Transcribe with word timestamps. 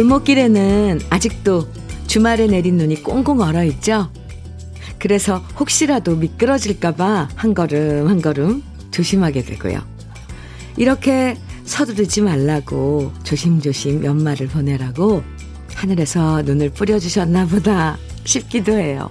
골목길에는 0.00 1.00
아직도 1.10 1.68
주말에 2.06 2.46
내린 2.46 2.78
눈이 2.78 3.02
꽁꽁 3.02 3.42
얼어 3.42 3.64
있죠? 3.64 4.10
그래서 4.98 5.44
혹시라도 5.58 6.16
미끄러질까봐 6.16 7.28
한 7.34 7.52
걸음 7.52 8.08
한 8.08 8.22
걸음 8.22 8.62
조심하게 8.92 9.42
되고요. 9.42 9.78
이렇게 10.78 11.36
서두르지 11.64 12.22
말라고 12.22 13.12
조심조심 13.24 14.02
연말을 14.02 14.48
보내라고 14.48 15.22
하늘에서 15.74 16.40
눈을 16.42 16.70
뿌려주셨나 16.70 17.44
보다 17.46 17.98
싶기도 18.24 18.72
해요. 18.72 19.10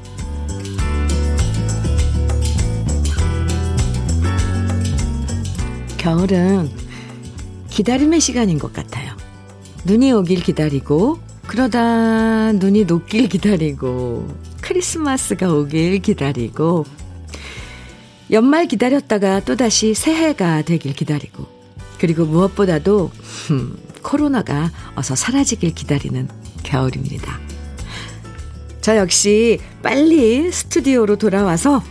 겨울은 6.00 6.68
기다림의 7.70 8.20
시간인 8.20 8.58
것 8.58 8.74
같아요. 8.74 9.19
눈이 9.86 10.12
오길 10.12 10.42
기다리고, 10.42 11.20
그러다 11.48 12.52
눈이 12.54 12.86
녹길 12.86 13.28
기다리고, 13.28 14.28
크리스마스가 14.62 15.52
오길 15.54 16.00
기다리고, 16.02 16.86
연말 18.32 18.68
기다렸다가 18.68 19.40
또다시 19.40 19.94
새해가 19.94 20.62
되길 20.64 20.94
기다리고, 20.94 21.48
그리고 22.00 22.26
무엇보다도, 22.26 23.12
음, 23.52 23.78
코로나가 24.02 24.72
어서 24.96 25.16
사라지길 25.16 25.74
기다리는 25.74 26.28
겨울입니다. 26.64 27.40
저 28.82 28.96
역시 28.96 29.60
빨리 29.84 30.52
스튜디오로 30.52 31.18
돌아와서 31.18 31.84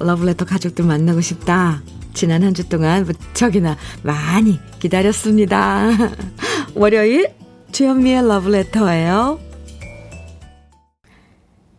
러브레터 0.00 0.44
가족들 0.44 0.84
만나고 0.84 1.20
싶다. 1.20 1.82
지난 2.14 2.42
한 2.42 2.52
주 2.52 2.68
동안 2.68 3.04
무척이나 3.04 3.76
많이 4.02 4.58
기다렸습니다. 4.80 5.88
월요일 6.74 7.28
주현미의 7.72 8.26
러브레터예요. 8.28 9.38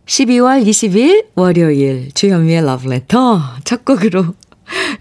12월 0.05 0.65
20일 0.65 1.25
월요일 1.35 2.11
주현미의 2.13 2.65
러브레터 2.65 3.39
첫 3.63 3.85
곡으로 3.85 4.25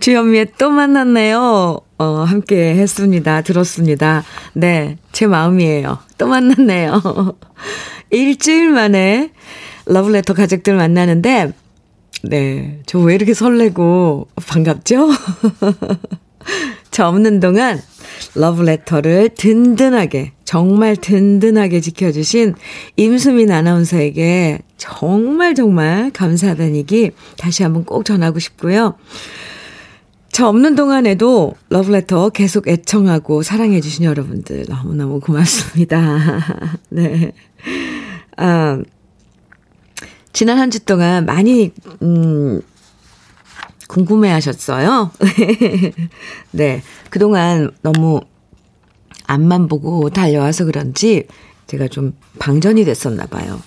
주현미의 0.01 0.53
또 0.59 0.71
만났네요. 0.71 1.81
어, 1.99 2.05
함께 2.05 2.75
했습니다. 2.75 3.43
들었습니다. 3.43 4.25
네, 4.55 4.97
제 5.13 5.27
마음이에요. 5.27 5.99
또 6.19 6.27
만났네요. 6.27 7.01
일주일 8.11 8.71
만에 8.71 9.31
러브레터 9.87 10.35
가족들 10.35 10.75
만나는데 10.75 11.53
네. 12.25 12.81
저 12.87 13.01
왜 13.01 13.15
이렇게 13.17 13.35
설레고 13.35 14.29
반갑죠? 14.47 15.11
저 16.93 17.07
없는 17.09 17.41
동안 17.41 17.81
러브레터를 18.35 19.31
든든하게, 19.37 20.33
정말 20.45 20.97
든든하게 20.97 21.81
지켜주신 21.81 22.55
임수민 22.97 23.51
아나운서에게 23.51 24.61
정말 24.77 25.55
정말 25.55 26.11
감사하다는 26.11 26.77
얘기 26.77 27.11
다시 27.39 27.63
한번 27.63 27.85
꼭 27.85 28.05
전하고 28.05 28.39
싶고요. 28.39 28.95
저 30.31 30.47
없는 30.47 30.75
동안에도 30.77 31.55
러브레터 31.69 32.31
계속 32.31 32.67
애청하고 32.67 33.43
사랑해주신 33.43 34.05
여러분들 34.05 34.65
너무너무 34.69 35.21
고맙습니다. 35.21 36.79
네. 36.89 37.33
아, 38.39 38.81
지난 40.33 40.59
한 40.59 40.71
주 40.71 40.81
동안 40.87 41.27
많이, 41.27 41.71
음, 42.01 42.63
궁금해 43.93 44.31
하셨어요. 44.31 45.11
네. 46.51 46.83
그동안 47.11 47.71
너무 47.83 48.23
앞만 49.27 49.69
보고 49.69 50.09
달려와서 50.09 50.65
그런지 50.65 51.27
제가 51.67 51.89
좀 51.89 52.15
방전이 52.39 52.87
됐었나 52.87 53.27
봐요. 53.27 53.61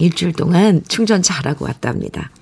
일주일 0.00 0.32
동안 0.32 0.82
충전 0.88 1.22
잘하고 1.22 1.64
왔답니다. 1.64 2.32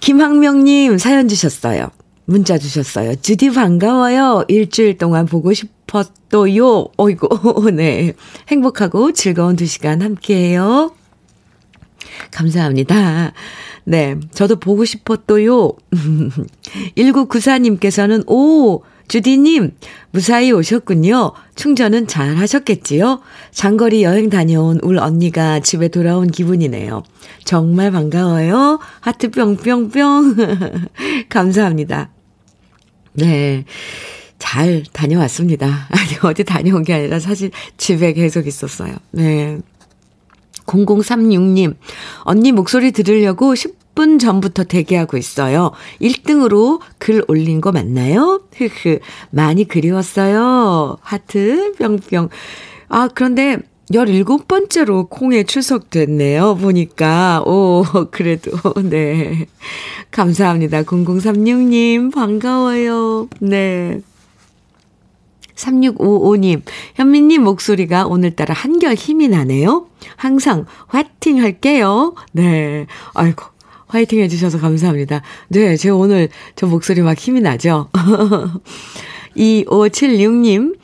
김학명님 0.00 0.98
사연 0.98 1.28
주셨어요. 1.28 1.90
문자 2.24 2.58
주셨어요. 2.58 3.14
주디 3.14 3.50
반가워요. 3.50 4.46
일주일 4.48 4.98
동안 4.98 5.26
보고 5.26 5.52
싶었도요. 5.52 6.88
어이고, 6.96 7.70
네. 7.70 8.14
행복하고 8.48 9.12
즐거운 9.12 9.54
두 9.54 9.64
시간 9.66 10.02
함께해요. 10.02 10.92
감사합니다. 12.30 13.32
네. 13.84 14.16
저도 14.32 14.56
보고 14.56 14.84
싶었도요. 14.84 15.72
1994님께서는, 16.96 18.28
오, 18.28 18.82
주디님, 19.08 19.72
무사히 20.12 20.52
오셨군요. 20.52 21.32
충전은 21.56 22.06
잘 22.06 22.36
하셨겠지요? 22.36 23.20
장거리 23.50 24.04
여행 24.04 24.30
다녀온 24.30 24.78
울 24.82 24.98
언니가 24.98 25.58
집에 25.58 25.88
돌아온 25.88 26.28
기분이네요. 26.28 27.02
정말 27.44 27.90
반가워요. 27.90 28.78
하트 29.00 29.30
뿅뿅뿅. 29.30 30.36
감사합니다. 31.28 32.10
네. 33.14 33.64
잘 34.38 34.84
다녀왔습니다. 34.92 35.66
아니, 35.90 36.10
어디 36.22 36.44
다녀온 36.44 36.82
게 36.84 36.94
아니라 36.94 37.18
사실 37.18 37.50
집에 37.76 38.12
계속 38.12 38.46
있었어요. 38.46 38.94
네. 39.10 39.58
0036님, 40.70 41.76
언니 42.20 42.52
목소리 42.52 42.92
들으려고 42.92 43.54
10분 43.54 44.20
전부터 44.20 44.64
대기하고 44.64 45.16
있어요. 45.16 45.72
1등으로 46.00 46.80
글 46.98 47.24
올린 47.28 47.60
거 47.60 47.72
맞나요? 47.72 48.42
흐흐, 48.56 49.00
많이 49.30 49.66
그리웠어요. 49.66 50.98
하트, 51.00 51.72
뿅뿅. 51.78 52.28
아, 52.88 53.08
그런데 53.14 53.58
17번째로 53.92 55.08
콩에 55.10 55.42
출석됐네요. 55.42 56.56
보니까. 56.56 57.42
오, 57.44 57.84
그래도, 58.10 58.52
네. 58.84 59.46
감사합니다. 60.10 60.82
0036님, 60.84 62.12
반가워요. 62.12 63.28
네. 63.40 64.00
3655님, 65.60 66.62
현미님 66.94 67.42
목소리가 67.44 68.06
오늘따라 68.06 68.54
한결 68.54 68.94
힘이 68.94 69.28
나네요. 69.28 69.86
항상 70.16 70.64
화이팅 70.86 71.42
할게요. 71.42 72.14
네. 72.32 72.86
아이고, 73.14 73.44
화이팅 73.86 74.20
해주셔서 74.20 74.58
감사합니다. 74.58 75.22
네, 75.48 75.76
제가 75.76 75.96
오늘 75.96 76.28
저 76.56 76.66
목소리 76.66 77.02
막 77.02 77.18
힘이 77.18 77.40
나죠? 77.40 77.90
2576님, 79.36 80.76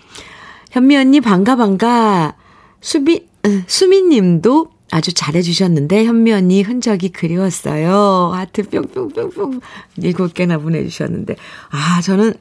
현미 0.71 0.97
언니 0.97 1.21
반가 1.21 1.57
반가. 1.57 2.35
수비, 2.81 3.27
수민 3.67 4.11
님도 4.11 4.69
아주 4.91 5.13
잘해주셨는데, 5.13 6.05
현미 6.05 6.33
언니 6.33 6.63
흔적이 6.63 7.09
그리웠어요. 7.09 8.33
하트 8.35 8.63
뿅뿅뿅뿅. 8.69 9.61
일곱 9.97 10.35
개나 10.35 10.59
보내주셨는데. 10.59 11.37
아, 11.71 12.01
저는 12.03 12.35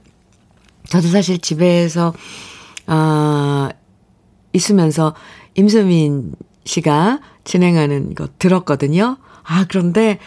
저도 0.90 1.08
사실 1.08 1.40
집에서, 1.40 2.14
아, 2.88 3.70
있으면서 4.54 5.16
임수민 5.56 6.34
씨가 6.66 7.20
진행하는 7.44 8.16
거 8.16 8.28
들었거든요. 8.40 9.18
아, 9.44 9.66
그런데 9.70 10.20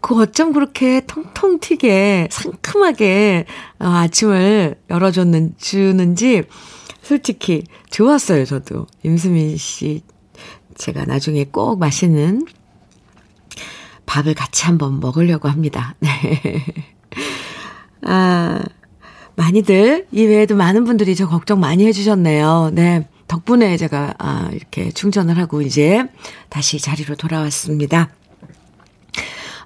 그 0.00 0.20
어쩜 0.20 0.52
그렇게 0.52 1.00
통통 1.06 1.60
튀게 1.60 2.28
상큼하게 2.30 3.46
어, 3.78 3.86
아침을 3.86 4.76
열어줬는, 4.90 5.54
주는지 5.58 6.42
솔직히 7.00 7.64
좋았어요, 7.90 8.44
저도. 8.44 8.86
임수민 9.02 9.56
씨, 9.56 10.02
제가 10.76 11.04
나중에 11.04 11.44
꼭 11.44 11.78
맛있는 11.78 12.46
밥을 14.06 14.34
같이 14.34 14.64
한번 14.66 15.00
먹으려고 15.00 15.48
합니다. 15.48 15.94
네. 16.00 16.10
아, 18.02 18.60
많이들, 19.36 20.06
이외에도 20.12 20.54
많은 20.54 20.84
분들이 20.84 21.14
저 21.14 21.28
걱정 21.28 21.60
많이 21.60 21.86
해주셨네요. 21.86 22.70
네. 22.72 23.06
덕분에 23.26 23.76
제가, 23.76 24.14
아, 24.18 24.48
이렇게 24.52 24.90
충전을 24.90 25.38
하고 25.38 25.62
이제 25.62 26.04
다시 26.50 26.78
자리로 26.78 27.16
돌아왔습니다. 27.16 28.10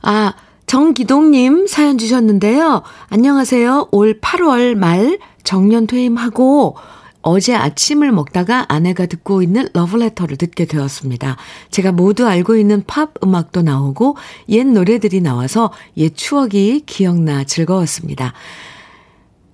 아, 0.03 0.33
정기동님 0.67 1.67
사연 1.67 1.99
주셨는데요. 1.99 2.83
안녕하세요. 3.09 3.89
올 3.91 4.21
8월 4.21 4.75
말 4.75 5.19
정년 5.43 5.87
퇴임하고 5.87 6.77
어제 7.23 7.55
아침을 7.55 8.13
먹다가 8.13 8.67
아내가 8.69 9.07
듣고 9.07 9.43
있는 9.43 9.69
러브레터를 9.73 10.37
듣게 10.37 10.67
되었습니다. 10.67 11.37
제가 11.71 11.93
모두 11.93 12.27
알고 12.27 12.57
있는 12.57 12.85
팝 12.87 13.13
음악도 13.25 13.63
나오고 13.63 14.17
옛 14.51 14.65
노래들이 14.65 15.21
나와서 15.21 15.73
옛 15.97 16.15
추억이 16.15 16.83
기억나 16.87 17.45
즐거웠습니다. 17.45 18.35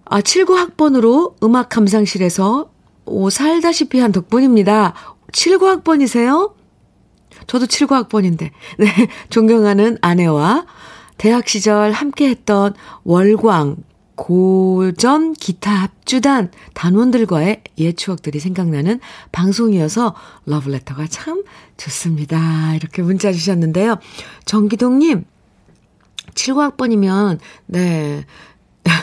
아, 0.05 0.21
79학번으로 0.21 1.35
음악 1.43 1.69
감상실에서 1.69 2.71
오, 3.06 3.31
살다시피 3.31 3.99
한 3.99 4.12
덕분입니다. 4.12 4.95
79학번이세요? 5.33 6.53
저도 7.47 7.67
79학번인데. 7.67 8.51
네, 8.79 8.89
존경하는 9.31 9.99
아내와 10.01 10.67
대학 11.19 11.49
시절 11.49 11.93
함께 11.93 12.29
했던 12.29 12.75
월광, 13.05 13.77
고전 14.17 15.33
기타 15.33 15.73
합주단 15.73 16.51
단원들과의 16.75 17.62
옛 17.79 17.97
추억들이 17.97 18.39
생각나는 18.39 19.01
방송이어서 19.33 20.15
러브레터가 20.47 21.06
참 21.09 21.43
좋습니다. 21.77 22.75
이렇게 22.77 23.03
문자 23.03 23.33
주셨는데요. 23.33 23.97
정기동님, 24.45 25.25
79학번이면, 26.35 27.39
네. 27.67 28.25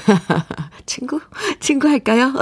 친구? 0.85 1.19
친구 1.59 1.87
할까요? 1.87 2.33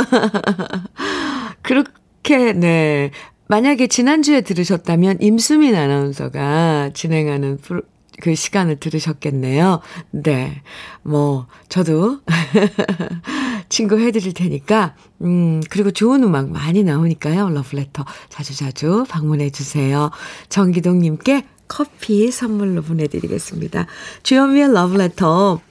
그렇게, 1.61 2.53
네. 2.53 3.11
만약에 3.47 3.87
지난주에 3.87 4.41
들으셨다면 4.41 5.17
임수민 5.21 5.75
아나운서가 5.75 6.91
진행하는 6.93 7.57
프로, 7.57 7.81
그 8.21 8.35
시간을 8.35 8.79
들으셨겠네요. 8.79 9.81
네. 10.11 10.61
뭐, 11.03 11.47
저도 11.69 12.19
친구 13.69 13.99
해드릴 13.99 14.33
테니까, 14.33 14.95
음, 15.21 15.61
그리고 15.69 15.91
좋은 15.91 16.23
음악 16.23 16.51
많이 16.51 16.83
나오니까요. 16.83 17.49
러브레터 17.49 18.05
자주자주 18.29 19.05
방문해 19.09 19.49
주세요. 19.49 20.11
정기동님께 20.49 21.45
커피 21.67 22.31
선물로 22.31 22.81
보내드리겠습니다. 22.81 23.85
주현미의 24.23 24.73
러브레터. 24.73 25.61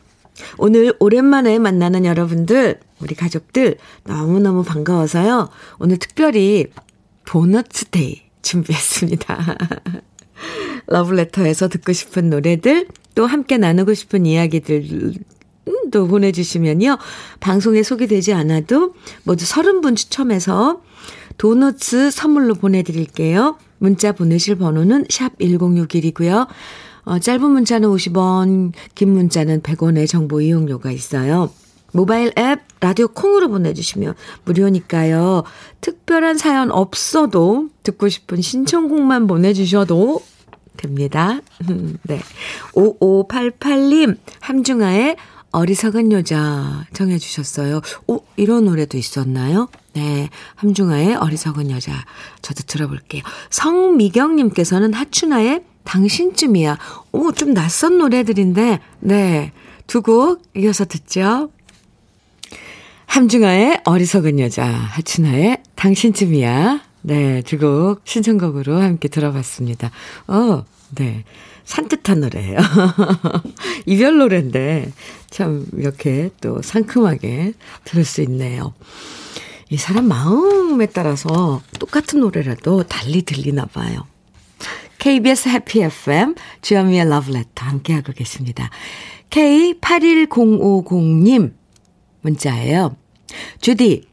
오늘 0.58 0.94
오랜만에 0.98 1.58
만나는 1.58 2.04
여러분들, 2.04 2.80
우리 3.00 3.14
가족들 3.14 3.76
너무너무 4.04 4.62
반가워서요. 4.62 5.50
오늘 5.78 5.98
특별히 5.98 6.66
보너스 7.24 7.84
day 7.86 8.22
준비했습니다. 8.42 9.56
러브레터에서 10.86 11.68
듣고 11.68 11.92
싶은 11.92 12.30
노래들, 12.30 12.88
또 13.14 13.26
함께 13.26 13.58
나누고 13.58 13.94
싶은 13.94 14.26
이야기들, 14.26 15.14
도 15.90 16.06
보내주시면요. 16.06 16.98
방송에 17.40 17.82
소개되지 17.82 18.32
않아도 18.32 18.94
모두 19.24 19.44
30분 19.44 19.96
추첨해서 19.96 20.82
도너츠 21.38 22.10
선물로 22.10 22.54
보내드릴게요. 22.54 23.58
문자 23.78 24.12
보내실 24.12 24.56
번호는 24.56 25.06
샵 25.08 25.38
1061이고요. 25.38 26.46
어, 27.08 27.18
짧은 27.18 27.50
문자는 27.50 27.88
50원, 27.88 28.72
긴 28.94 29.12
문자는 29.14 29.62
100원의 29.62 30.06
정보 30.06 30.42
이용료가 30.42 30.90
있어요. 30.92 31.50
모바일 31.92 32.32
앱 32.38 32.60
라디오 32.80 33.08
콩으로 33.08 33.48
보내주시면 33.48 34.14
무료니까요. 34.44 35.42
특별한 35.80 36.36
사연 36.36 36.70
없어도 36.70 37.70
듣고 37.82 38.10
싶은 38.10 38.42
신청곡만 38.42 39.26
보내주셔도 39.26 40.20
됩니다. 40.76 41.40
네. 42.04 42.20
5588님, 42.74 44.18
함중아의 44.40 45.16
어리석은 45.50 46.12
여자 46.12 46.84
정해주셨어요. 46.92 47.80
오, 48.06 48.20
이런 48.36 48.66
노래도 48.66 48.98
있었나요? 48.98 49.68
네. 49.94 50.28
함중아의 50.56 51.14
어리석은 51.14 51.70
여자. 51.70 52.04
저도 52.42 52.64
들어볼게요. 52.66 53.22
성미경님께서는 53.48 54.92
하춘아의 54.92 55.64
당신쯤이야. 55.88 56.78
오, 57.12 57.32
좀 57.32 57.54
낯선 57.54 57.96
노래들인데, 57.98 58.78
네. 59.00 59.52
두 59.86 60.02
곡 60.02 60.42
이어서 60.54 60.84
듣죠. 60.84 61.50
함중아의 63.06 63.80
어리석은 63.84 64.38
여자, 64.38 64.66
하춘아의 64.66 65.62
당신쯤이야. 65.76 66.82
네, 67.02 67.40
두 67.42 67.56
곡 67.58 68.02
신청곡으로 68.04 68.78
함께 68.80 69.08
들어봤습니다. 69.08 69.90
어, 70.26 70.64
네. 70.94 71.24
산뜻한 71.64 72.20
노래예요. 72.20 72.58
이별 73.86 74.16
노래인데 74.18 74.90
참 75.30 75.66
이렇게 75.76 76.30
또 76.40 76.60
상큼하게 76.62 77.52
들을 77.84 78.04
수 78.04 78.22
있네요. 78.22 78.72
이 79.70 79.76
사람 79.76 80.06
마음에 80.08 80.86
따라서 80.86 81.60
똑같은 81.78 82.20
노래라도 82.20 82.84
달리 82.84 83.20
들리나 83.22 83.66
봐요. 83.66 84.06
KBS 84.98 85.48
해피 85.48 85.82
FM 85.82 86.34
주현미의 86.62 87.08
러브레터 87.08 87.64
함께하고 87.64 88.12
계십니다. 88.12 88.70
K81050님 89.30 91.52
문자예요. 92.22 92.96
주디, 93.60 94.08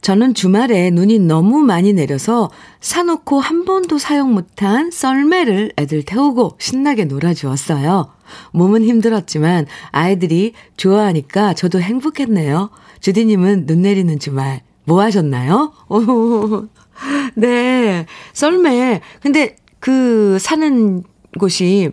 저는 0.00 0.32
주말에 0.34 0.90
눈이 0.90 1.18
너무 1.18 1.58
많이 1.58 1.92
내려서 1.92 2.50
사놓고 2.80 3.40
한 3.40 3.66
번도 3.66 3.98
사용 3.98 4.32
못한 4.32 4.90
썰매를 4.90 5.72
애들 5.76 6.04
태우고 6.04 6.56
신나게 6.58 7.04
놀아주었어요. 7.04 8.10
몸은 8.52 8.84
힘들었지만 8.84 9.66
아이들이 9.90 10.54
좋아하니까 10.76 11.54
저도 11.54 11.80
행복했네요. 11.80 12.70
주디님은 13.00 13.66
눈 13.66 13.82
내리는 13.82 14.16
주말 14.18 14.62
뭐 14.84 15.02
하셨나요? 15.02 15.72
오, 15.88 16.68
네. 17.34 18.06
썰매. 18.32 19.00
근데 19.20 19.56
그 19.80 20.38
사는 20.38 21.02
곳이 21.38 21.90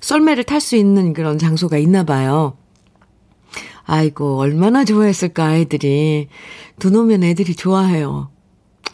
썰매를 0.00 0.44
탈 0.44 0.60
수 0.60 0.76
있는 0.76 1.12
그런 1.12 1.38
장소가 1.38 1.78
있나 1.78 2.04
봐요. 2.04 2.56
아이고, 3.84 4.38
얼마나 4.38 4.84
좋아했을까, 4.84 5.46
아이들이. 5.46 6.28
눈 6.78 6.94
오면 6.94 7.24
애들이 7.24 7.54
좋아해요. 7.54 8.30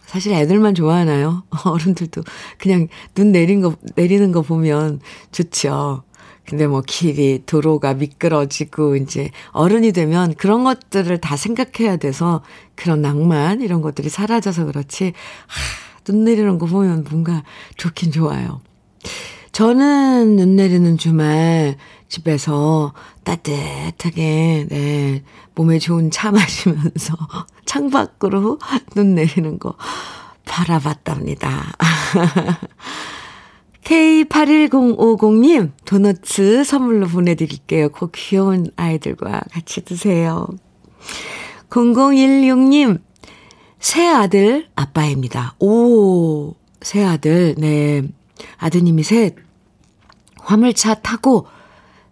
사실 0.06 0.32
애들만 0.32 0.76
좋아하나요? 0.76 1.42
어른들도 1.64 2.22
그냥 2.58 2.86
눈 3.16 3.32
내린 3.32 3.60
거, 3.60 3.74
내리는 3.96 4.30
거 4.30 4.42
보면 4.42 5.00
좋죠. 5.32 6.04
근데 6.46 6.66
뭐 6.66 6.82
길이, 6.86 7.42
도로가 7.44 7.94
미끄러지고, 7.94 8.96
이제 8.96 9.30
어른이 9.50 9.92
되면 9.92 10.34
그런 10.34 10.62
것들을 10.62 11.18
다 11.18 11.36
생각해야 11.36 11.96
돼서 11.96 12.42
그런 12.76 13.02
낭만, 13.02 13.62
이런 13.62 13.80
것들이 13.80 14.08
사라져서 14.08 14.66
그렇지, 14.66 15.14
하, 15.46 15.93
눈 16.04 16.24
내리는 16.24 16.58
거 16.58 16.66
보면 16.66 17.04
뭔가 17.08 17.42
좋긴 17.76 18.12
좋아요. 18.12 18.60
저는 19.52 20.36
눈 20.36 20.56
내리는 20.56 20.98
주말 20.98 21.76
집에서 22.08 22.92
따뜻하게, 23.24 24.66
네, 24.68 25.22
몸에 25.54 25.78
좋은 25.78 26.10
차 26.10 26.30
마시면서 26.30 27.16
창 27.64 27.90
밖으로 27.90 28.58
눈 28.94 29.14
내리는 29.14 29.58
거 29.58 29.74
바라봤답니다. 30.44 31.72
K81050님, 33.84 35.72
도너츠 35.84 36.64
선물로 36.64 37.06
보내드릴게요. 37.06 37.90
그 37.90 38.10
귀여운 38.12 38.66
아이들과 38.76 39.42
같이 39.52 39.84
드세요. 39.84 40.48
0016님, 41.70 43.00
새 43.84 44.08
아들 44.08 44.66
아빠입니다. 44.76 45.56
오, 45.58 46.54
새 46.80 47.04
아들, 47.04 47.54
네. 47.58 48.02
아드님이 48.56 49.02
셋. 49.02 49.36
화물차 50.40 50.94
타고 51.02 51.46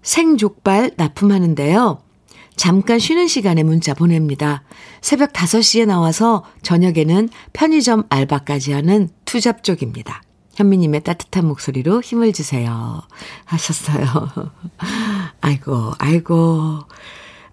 생족발 0.02 0.90
납품하는데요. 0.98 2.02
잠깐 2.56 2.98
쉬는 2.98 3.26
시간에 3.26 3.62
문자 3.62 3.94
보냅니다. 3.94 4.64
새벽 5.00 5.32
5시에 5.32 5.86
나와서 5.86 6.44
저녁에는 6.60 7.30
편의점 7.54 8.04
알바까지 8.10 8.74
하는 8.74 9.08
투잡족입니다. 9.24 10.20
현미님의 10.56 11.04
따뜻한 11.04 11.46
목소리로 11.46 12.02
힘을 12.02 12.34
주세요. 12.34 13.00
하셨어요. 13.46 14.06
아이고, 15.40 15.92
아이고, 15.98 16.80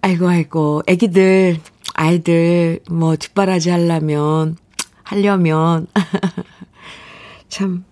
아이고, 0.01 0.27
아이고, 0.27 0.81
애기들, 0.87 1.59
아이들, 1.93 2.79
뭐, 2.89 3.15
뒷바라지 3.15 3.69
하려면, 3.69 4.55
하려면, 5.03 5.87
참, 7.49 7.83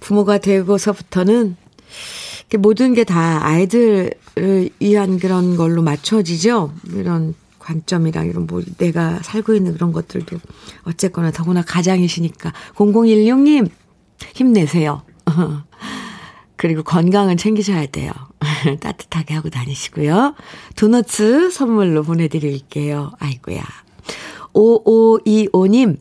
부모가 0.00 0.38
되고서부터는 0.38 1.56
모든 2.58 2.94
게 2.94 3.04
다 3.04 3.44
아이들을 3.46 4.70
위한 4.80 5.18
그런 5.18 5.56
걸로 5.56 5.82
맞춰지죠. 5.82 6.72
이런 6.94 7.34
관점이랑 7.58 8.26
이런 8.26 8.46
뭐 8.46 8.62
내가 8.78 9.20
살고 9.22 9.54
있는 9.54 9.74
그런 9.74 9.92
것들도 9.92 10.38
어쨌거나 10.84 11.30
더구나 11.30 11.62
가장이시니까 11.62 12.52
0016님 12.74 13.70
힘내세요. 14.34 15.02
그리고 16.60 16.82
건강은 16.82 17.38
챙기셔야 17.38 17.86
돼요. 17.86 18.12
따뜻하게 18.80 19.32
하고 19.32 19.48
다니시고요. 19.48 20.34
도너츠 20.76 21.48
선물로 21.50 22.02
보내드릴게요. 22.02 23.12
아이고야. 23.18 23.62
5525님, 24.52 25.96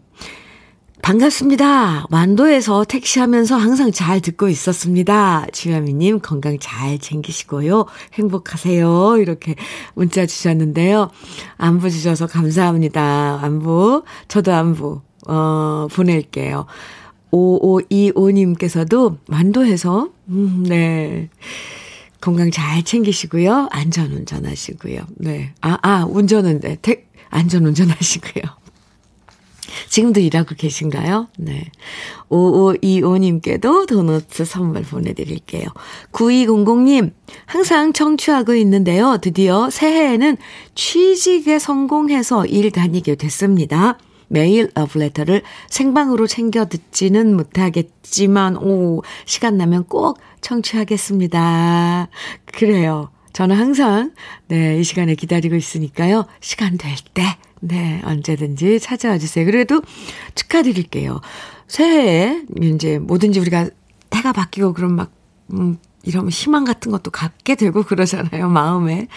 반갑습니다. 1.01 2.07
완도에서 2.11 2.83
택시하면서 2.83 3.55
항상 3.55 3.93
잘 3.93 4.19
듣고 4.19 4.49
있었습니다. 4.49 5.45
지화미님 5.53 6.19
건강 6.19 6.59
잘 6.59 6.99
챙기시고요. 6.99 7.85
행복하세요. 8.15 9.15
이렇게 9.15 9.55
문자 9.93 10.25
주셨는데요. 10.25 11.09
안부 11.57 11.89
주셔서 11.89 12.27
감사합니다. 12.27 13.39
안부. 13.41 14.03
저도 14.27 14.51
안부, 14.51 15.03
어, 15.25 15.87
보낼게요. 15.89 16.65
5525님께서도 17.31 19.17
완도에서, 19.27 20.09
음, 20.29 20.65
네. 20.67 21.29
건강 22.21 22.51
잘 22.51 22.83
챙기시고요. 22.83 23.69
안전 23.71 24.11
운전하시고요. 24.11 25.01
네. 25.17 25.53
아, 25.61 25.77
아, 25.81 26.05
운전은, 26.05 26.59
네. 26.59 26.77
태, 26.81 27.05
안전 27.29 27.65
운전하시고요. 27.65 28.43
지금도 29.89 30.19
일하고 30.19 30.55
계신가요? 30.55 31.27
네. 31.37 31.71
5525님께도 32.29 33.87
도너츠 33.87 34.45
선물 34.45 34.83
보내드릴게요. 34.83 35.67
9200님, 36.11 37.11
항상 37.45 37.93
청취하고 37.93 38.53
있는데요. 38.55 39.17
드디어 39.21 39.69
새해에는 39.69 40.37
취직에 40.75 41.59
성공해서 41.59 42.45
일 42.45 42.71
다니게 42.71 43.15
됐습니다. 43.15 43.97
매일 44.29 44.71
러브레터를 44.75 45.41
생방으로 45.67 46.27
챙겨 46.27 46.67
듣지는 46.69 47.35
못하겠지만, 47.35 48.55
오, 48.57 49.03
시간 49.25 49.57
나면 49.57 49.85
꼭 49.85 50.19
청취하겠습니다. 50.41 52.07
그래요. 52.45 53.09
저는 53.33 53.55
항상, 53.55 54.13
네, 54.47 54.79
이 54.79 54.83
시간에 54.83 55.15
기다리고 55.15 55.55
있으니까요. 55.55 56.25
시간 56.39 56.77
될 56.77 56.95
때, 57.13 57.23
네, 57.59 58.01
언제든지 58.05 58.79
찾아와 58.79 59.17
주세요. 59.17 59.45
그래도 59.45 59.81
축하드릴게요. 60.35 61.21
새해에 61.67 62.43
이제 62.61 62.99
뭐든지 62.99 63.39
우리가 63.39 63.69
해가 64.13 64.33
바뀌고 64.33 64.73
그럼 64.73 64.95
막, 64.95 65.11
음, 65.53 65.77
이러면 66.03 66.29
희망 66.31 66.63
같은 66.63 66.91
것도 66.91 67.11
갖게 67.11 67.55
되고 67.55 67.83
그러잖아요, 67.83 68.49
마음에. 68.49 69.07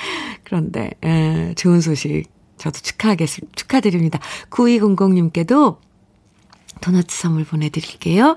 그런데, 0.45 0.91
에, 1.05 1.55
좋은 1.55 1.81
소식 1.81 2.25
저도 2.63 2.79
축하하겠습니다. 2.79 3.53
축하드립니다. 3.57 4.21
9200님께도 4.51 5.79
도넛 6.81 7.11
선물 7.11 7.45
보내드릴게요. 7.45 8.37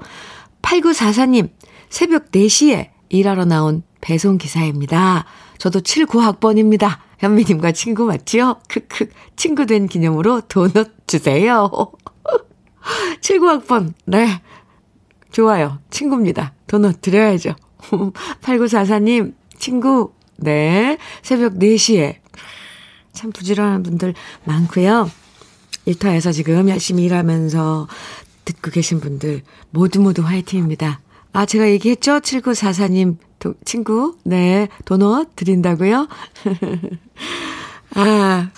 8944님, 0.63 1.51
새벽 1.89 2.31
4시에 2.31 2.89
일하러 3.09 3.45
나온 3.45 3.83
배송 4.01 4.39
기사입니다. 4.39 5.25
저도 5.59 5.81
79학번입니다. 5.81 6.97
현미님과 7.19 7.73
친구 7.73 8.05
맞지요? 8.05 8.61
크크. 8.67 9.09
친구 9.35 9.67
된 9.67 9.87
기념으로 9.87 10.41
도넛 10.41 11.05
주세요. 11.05 11.69
79학번. 13.21 13.93
네. 14.05 14.41
좋아요. 15.31 15.77
친구입니다. 15.91 16.55
도넛 16.65 16.99
드려야죠. 17.01 17.53
8944님, 18.41 19.35
친구. 19.59 20.13
네. 20.37 20.97
새벽 21.21 21.59
4시에. 21.59 22.24
참 23.15 23.31
부지런한 23.31 23.83
분들 23.83 24.13
많고요. 24.43 25.09
일터에서 25.85 26.31
지금 26.31 26.69
열심히 26.69 27.05
일하면서 27.05 27.87
듣고 28.43 28.71
계신 28.71 28.99
분들 28.99 29.41
모두 29.71 29.99
모두 29.99 30.21
화이팅입니다. 30.21 30.99
아, 31.33 31.45
제가 31.45 31.69
얘기했죠? 31.71 32.19
7944님 32.19 33.17
도, 33.39 33.55
친구. 33.65 34.15
네, 34.23 34.67
도넛 34.85 35.35
드린다고요? 35.35 36.07
아, 37.95 38.49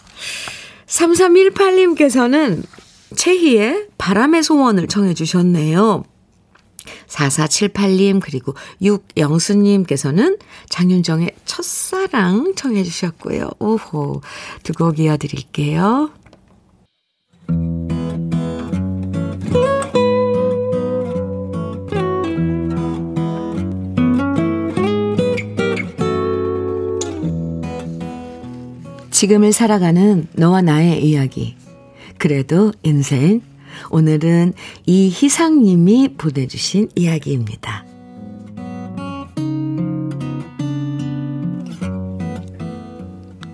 3318님께서는 0.86 2.64
최희의 3.16 3.88
바람의 3.98 4.44
소원을 4.44 4.88
청해 4.88 5.14
주셨네요. 5.14 6.04
4478님, 7.08 8.20
그리고 8.22 8.54
6영수님께서는 8.82 10.40
장윤정의 10.70 11.32
첫사랑 11.46 12.54
청해 12.56 12.84
주셨고요. 12.84 13.50
오호, 13.60 14.22
두 14.64 14.74
곡 14.74 15.00
이어드릴게요. 15.00 16.12
지금을 29.12 29.52
살아가는 29.52 30.28
너와 30.34 30.62
나의 30.62 31.04
이야기. 31.04 31.56
그래도 32.20 32.72
인생. 32.84 33.42
오늘은 33.90 34.54
이희상님이 34.86 36.16
보내주신 36.18 36.90
이야기입니다. 36.96 37.86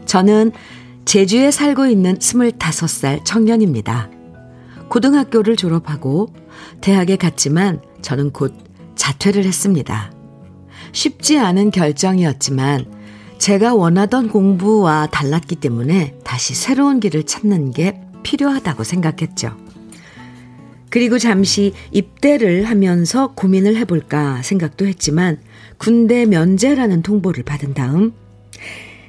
저는 0.05 0.51
제주에 1.05 1.49
살고 1.49 1.87
있는 1.87 2.17
25살 2.19 3.25
청년입니다. 3.25 4.09
고등학교를 4.89 5.55
졸업하고 5.55 6.27
대학에 6.81 7.15
갔지만 7.15 7.81
저는 8.01 8.31
곧 8.31 8.53
자퇴를 8.95 9.43
했습니다. 9.43 10.11
쉽지 10.91 11.39
않은 11.39 11.71
결정이었지만 11.71 12.85
제가 13.39 13.73
원하던 13.73 14.29
공부와 14.29 15.07
달랐기 15.07 15.55
때문에 15.55 16.15
다시 16.23 16.53
새로운 16.53 16.99
길을 16.99 17.23
찾는 17.23 17.71
게 17.71 17.99
필요하다고 18.21 18.83
생각했죠. 18.83 19.57
그리고 20.93 21.17
잠시 21.17 21.73
입대를 21.89 22.65
하면서 22.65 23.33
고민을 23.33 23.77
해볼까 23.77 24.43
생각도 24.43 24.85
했지만 24.85 25.41
군대 25.79 26.27
면제라는 26.27 27.01
통보를 27.01 27.43
받은 27.43 27.73
다음 27.73 28.13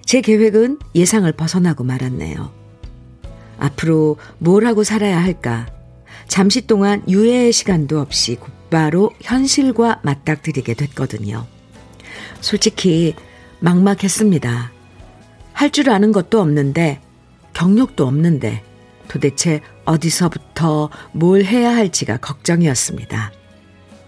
제 0.02 0.22
계획은 0.22 0.78
예상을 0.94 1.30
벗어나고 1.32 1.84
말았네요. 1.84 2.50
앞으로 3.58 4.16
뭘 4.38 4.64
하고 4.64 4.82
살아야 4.82 5.22
할까? 5.22 5.66
잠시 6.26 6.66
동안 6.66 7.02
유예의 7.06 7.52
시간도 7.52 8.00
없이 8.00 8.36
곧바로 8.36 9.10
현실과 9.20 10.00
맞닥뜨리게 10.04 10.72
됐거든요. 10.72 11.46
솔직히 12.40 13.14
막막했습니다. 13.60 14.72
할 15.52 15.70
줄 15.70 15.90
아는 15.90 16.12
것도 16.12 16.40
없는데, 16.40 17.02
경력도 17.52 18.06
없는데, 18.06 18.62
도대체 19.06 19.60
어디서부터 19.84 20.90
뭘 21.12 21.44
해야 21.44 21.74
할지가 21.74 22.18
걱정이었습니다. 22.18 23.32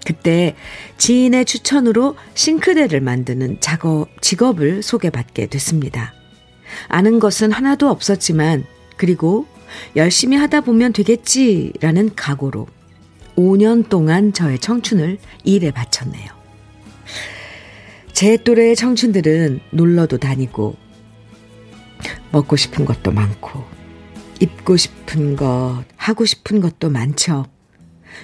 그때 0.06 0.54
지인의 0.98 1.44
추천으로 1.44 2.16
싱크대를 2.34 3.00
만드는 3.00 3.58
작업, 3.60 4.06
직업을 4.22 4.82
소개받게 4.82 5.48
됐습니다. 5.48 6.14
아는 6.88 7.18
것은 7.18 7.50
하나도 7.50 7.90
없었지만, 7.90 8.64
그리고 8.96 9.46
열심히 9.96 10.36
하다 10.36 10.60
보면 10.60 10.92
되겠지라는 10.92 12.14
각오로 12.14 12.68
5년 13.36 13.88
동안 13.88 14.32
저의 14.32 14.60
청춘을 14.60 15.18
일에 15.42 15.72
바쳤네요. 15.72 16.26
제 18.12 18.36
또래의 18.36 18.76
청춘들은 18.76 19.60
놀러도 19.72 20.18
다니고, 20.18 20.76
먹고 22.30 22.56
싶은 22.56 22.84
것도 22.84 23.10
많고, 23.10 23.75
입고 24.40 24.76
싶은 24.76 25.36
것, 25.36 25.84
하고 25.96 26.24
싶은 26.24 26.60
것도 26.60 26.90
많죠. 26.90 27.46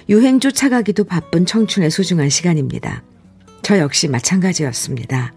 유행 0.09 0.39
쫓아가기도 0.39 1.03
바쁜 1.03 1.45
청춘의 1.45 1.91
소중한 1.91 2.29
시간입니다. 2.29 3.03
저 3.61 3.77
역시 3.77 4.07
마찬가지였습니다. 4.07 5.33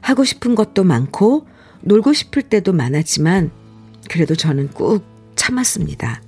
하고 0.00 0.24
싶은 0.24 0.54
것도 0.54 0.84
많고, 0.84 1.46
놀고 1.82 2.12
싶을 2.12 2.42
때도 2.42 2.72
많았지만, 2.72 3.50
그래도 4.08 4.34
저는 4.34 4.70
꾹 4.70 5.02
참았습니다. 5.36 6.22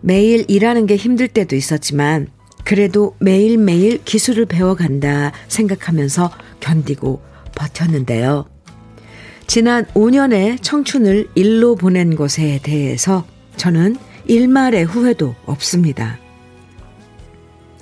매일 0.00 0.44
일하는 0.48 0.86
게 0.86 0.96
힘들 0.96 1.28
때도 1.28 1.54
있었지만, 1.54 2.28
그래도 2.64 3.16
매일매일 3.18 4.02
기술을 4.04 4.46
배워간다 4.46 5.32
생각하면서 5.48 6.30
견디고 6.60 7.22
버텼는데요. 7.54 8.51
지난 9.52 9.84
5년의 9.88 10.62
청춘을 10.62 11.28
일로 11.34 11.74
보낸 11.74 12.16
것에 12.16 12.58
대해서 12.62 13.26
저는 13.58 13.98
일말의 14.24 14.84
후회도 14.84 15.34
없습니다. 15.44 16.18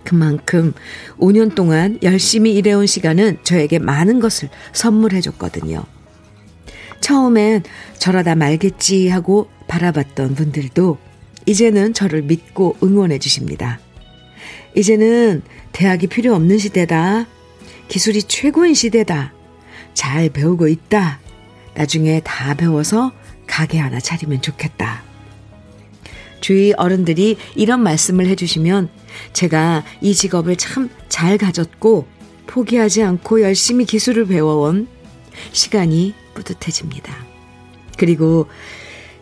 그만큼 0.03 0.73
5년 1.21 1.55
동안 1.55 1.97
열심히 2.03 2.55
일해온 2.57 2.87
시간은 2.87 3.39
저에게 3.45 3.79
많은 3.79 4.19
것을 4.19 4.49
선물해 4.73 5.21
줬거든요. 5.21 5.85
처음엔 7.01 7.63
저러다 7.99 8.35
말겠지 8.35 9.09
하고 9.09 9.49
바라봤던 9.69 10.35
분들도 10.35 10.99
이제는 11.47 11.95
저를 11.95 12.23
믿고 12.23 12.79
응원해 12.83 13.21
주십니다. 13.21 13.79
이제는 14.75 15.43
대학이 15.71 16.09
필요 16.09 16.35
없는 16.35 16.59
시대다. 16.59 17.29
기술이 17.87 18.25
최고인 18.25 18.75
시대다. 18.75 19.33
잘 19.95 20.31
배우고 20.31 20.67
있다. 20.67 21.21
나중에 21.75 22.21
다 22.25 22.55
배워서 22.55 23.13
가게 23.47 23.79
하나 23.79 23.99
차리면 24.01 24.43
좋겠다. 24.43 25.03
주위 26.41 26.73
어른들이 26.77 27.37
이런 27.55 27.83
말씀을 27.83 28.27
해주시면 28.27 28.89
제가 29.33 29.85
이 30.01 30.15
직업을 30.15 30.57
참 30.57 30.89
잘 31.21 31.37
가졌고 31.37 32.07
포기하지 32.47 33.03
않고 33.03 33.43
열심히 33.43 33.85
기술을 33.85 34.25
배워온 34.27 34.89
시간이 35.53 36.15
뿌듯해집니다. 36.33 37.15
그리고 37.99 38.47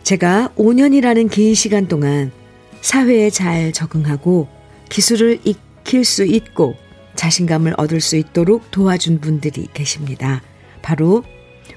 제가 0.03 0.53
5년이라는 0.55 1.29
긴 1.29 1.53
시간 1.55 1.89
동안 1.89 2.31
사회에 2.79 3.29
잘 3.29 3.73
적응하고 3.73 4.47
기술을 4.87 5.41
익힐 5.43 6.05
수 6.05 6.23
있고 6.23 6.77
자신감을 7.15 7.73
얻을 7.75 7.99
수 7.99 8.15
있도록 8.15 8.71
도와준 8.71 9.19
분들이 9.19 9.67
계십니다. 9.73 10.41
바로 10.81 11.25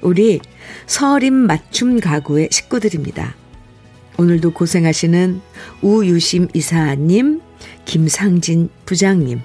우리 0.03 0.41
서림 0.85 1.33
맞춤 1.33 1.99
가구의 2.01 2.49
식구들입니다. 2.51 3.35
오늘도 4.17 4.51
고생하시는 4.51 5.41
우유심 5.81 6.49
이사님, 6.53 7.41
김상진 7.85 8.69
부장님, 8.85 9.39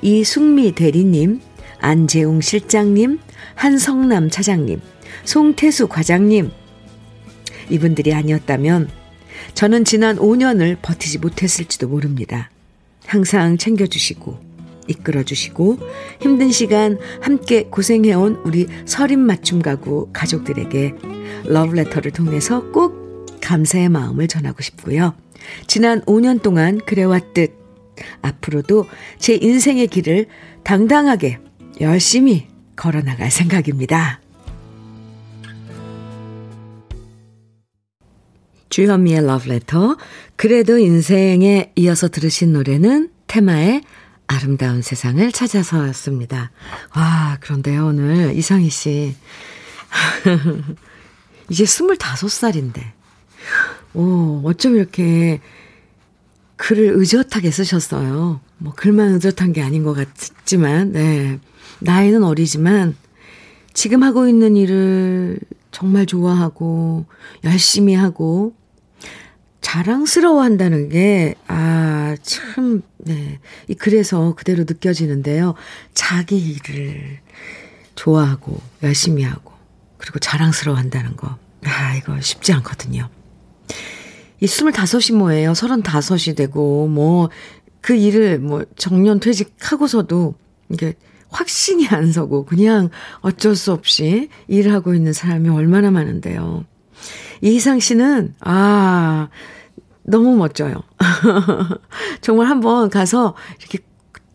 이숙미 0.00 0.72
대리님, 0.72 1.40
안재웅 1.80 2.40
실장님, 2.40 3.18
한성남 3.56 4.30
차장님, 4.30 4.80
송태수 5.24 5.88
과장님. 5.88 6.50
이분들이 7.68 8.14
아니었다면 8.14 8.88
저는 9.54 9.84
지난 9.84 10.16
5년을 10.16 10.78
버티지 10.80 11.18
못했을지도 11.18 11.88
모릅니다. 11.88 12.50
항상 13.04 13.58
챙겨주시고, 13.58 14.47
이끌어 14.88 15.22
주시고, 15.22 15.78
힘든 16.20 16.50
시간 16.50 16.98
함께 17.20 17.64
고생해온 17.64 18.42
우리 18.44 18.66
서림 18.86 19.20
맞춤 19.20 19.62
가구 19.62 20.08
가족들에게 20.12 20.94
러브레터를 21.44 22.10
통해서 22.10 22.70
꼭 22.72 23.26
감사의 23.40 23.88
마음을 23.88 24.26
전하고 24.28 24.62
싶고요. 24.62 25.14
지난 25.66 26.00
5년 26.02 26.42
동안 26.42 26.78
그래왔듯 26.78 27.54
앞으로도 28.22 28.86
제 29.18 29.34
인생의 29.34 29.88
길을 29.88 30.26
당당하게 30.64 31.38
열심히 31.80 32.46
걸어나갈 32.76 33.30
생각입니다. 33.30 34.20
주현미의 38.70 39.26
러브레터. 39.26 39.96
그래도 40.36 40.78
인생에 40.78 41.72
이어서 41.74 42.08
들으신 42.08 42.52
노래는 42.52 43.10
테마의 43.26 43.82
아름다운 44.28 44.82
세상을 44.82 45.32
찾아서였습니다. 45.32 46.50
와, 46.94 47.38
그런데요, 47.40 47.86
오늘 47.86 48.36
이상희 48.36 48.68
씨. 48.68 49.16
이제 51.48 51.64
25살인데. 51.64 52.92
오, 53.94 54.42
어쩜 54.44 54.76
이렇게 54.76 55.40
글을 56.56 56.92
의젓하게 56.96 57.50
쓰셨어요. 57.50 58.40
뭐, 58.58 58.74
글만 58.74 59.14
의젓한 59.14 59.54
게 59.54 59.62
아닌 59.62 59.82
것 59.82 59.94
같지만, 59.94 60.92
네. 60.92 61.40
나이는 61.80 62.22
어리지만, 62.22 62.96
지금 63.72 64.02
하고 64.02 64.28
있는 64.28 64.56
일을 64.56 65.40
정말 65.70 66.04
좋아하고, 66.04 67.06
열심히 67.44 67.94
하고, 67.94 68.54
자랑스러워 69.68 70.42
한다는 70.42 70.88
게, 70.88 71.34
아, 71.46 72.16
참, 72.22 72.80
네. 72.96 73.38
그래서 73.76 74.34
그대로 74.34 74.64
느껴지는데요. 74.66 75.56
자기 75.92 76.38
일을 76.38 77.18
좋아하고, 77.94 78.62
열심히 78.82 79.24
하고, 79.24 79.52
그리고 79.98 80.20
자랑스러워 80.20 80.78
한다는 80.78 81.16
거. 81.16 81.36
아, 81.66 81.94
이거 81.96 82.18
쉽지 82.18 82.54
않거든요. 82.54 83.10
이 84.40 84.46
스물다섯이 84.46 85.18
뭐예요? 85.18 85.52
서른다섯이 85.52 86.34
되고, 86.34 86.88
뭐, 86.88 87.28
그 87.82 87.94
일을 87.94 88.38
뭐, 88.38 88.64
정년 88.76 89.20
퇴직하고서도, 89.20 90.34
이게 90.70 90.94
확신이 91.28 91.86
안 91.88 92.10
서고, 92.10 92.46
그냥 92.46 92.88
어쩔 93.20 93.54
수 93.54 93.72
없이 93.72 94.30
일을 94.46 94.72
하고 94.72 94.94
있는 94.94 95.12
사람이 95.12 95.50
얼마나 95.50 95.90
많은데요. 95.90 96.64
이희상 97.42 97.80
씨는, 97.80 98.34
아, 98.40 99.28
너무 100.08 100.36
멋져요. 100.36 100.82
정말 102.20 102.48
한번 102.48 102.90
가서 102.90 103.34
이렇게, 103.60 103.78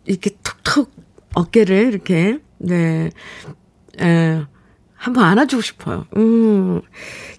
이렇게 0.05 0.31
톡톡 0.63 0.91
어깨를 1.35 1.87
이렇게, 1.91 2.39
네, 2.59 3.09
에, 4.01 4.41
한번 4.95 5.25
안아주고 5.25 5.61
싶어요. 5.61 6.05
음, 6.15 6.81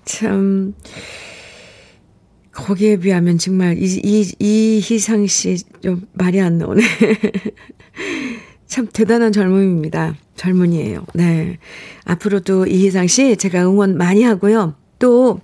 참, 0.05 0.75
거기에 2.53 2.99
비하면 2.99 3.38
정말 3.38 3.77
이, 3.79 4.01
이, 4.03 4.33
이 4.38 4.81
희상 4.83 5.27
씨 5.27 5.57
좀 5.85 6.07
말이 6.14 6.40
안 6.40 6.57
나오네. 6.57 6.83
참 8.66 8.88
대단한 8.92 9.33
젊음입니다. 9.33 10.14
젊은이에요. 10.37 11.05
네. 11.14 11.59
앞으로도 12.05 12.66
이희상 12.66 13.07
씨 13.07 13.37
제가 13.37 13.62
응원 13.64 13.99
많이 13.99 14.23
하고요. 14.23 14.75
또 14.99 15.40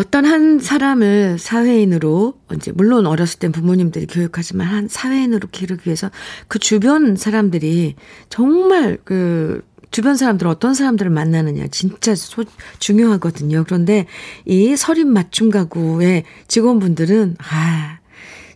어떤 0.00 0.24
한 0.24 0.58
사람을 0.58 1.38
사회인으로 1.38 2.32
이제 2.54 2.72
물론 2.72 3.04
어렸을 3.04 3.38
땐 3.38 3.52
부모님들이 3.52 4.06
교육하지만 4.06 4.66
한 4.66 4.88
사회인으로 4.88 5.48
기르기 5.52 5.82
위해서 5.88 6.10
그 6.48 6.58
주변 6.58 7.16
사람들이 7.16 7.96
정말 8.30 8.96
그 9.04 9.62
주변 9.90 10.16
사람들 10.16 10.46
어떤 10.46 10.72
사람들을 10.72 11.10
만나느냐 11.10 11.66
진짜 11.66 12.14
소, 12.14 12.44
중요하거든요. 12.78 13.64
그런데 13.64 14.06
이 14.46 14.74
서림 14.74 15.08
맞춤 15.08 15.50
가구의 15.50 16.24
직원분들은 16.48 17.36
아 17.38 17.98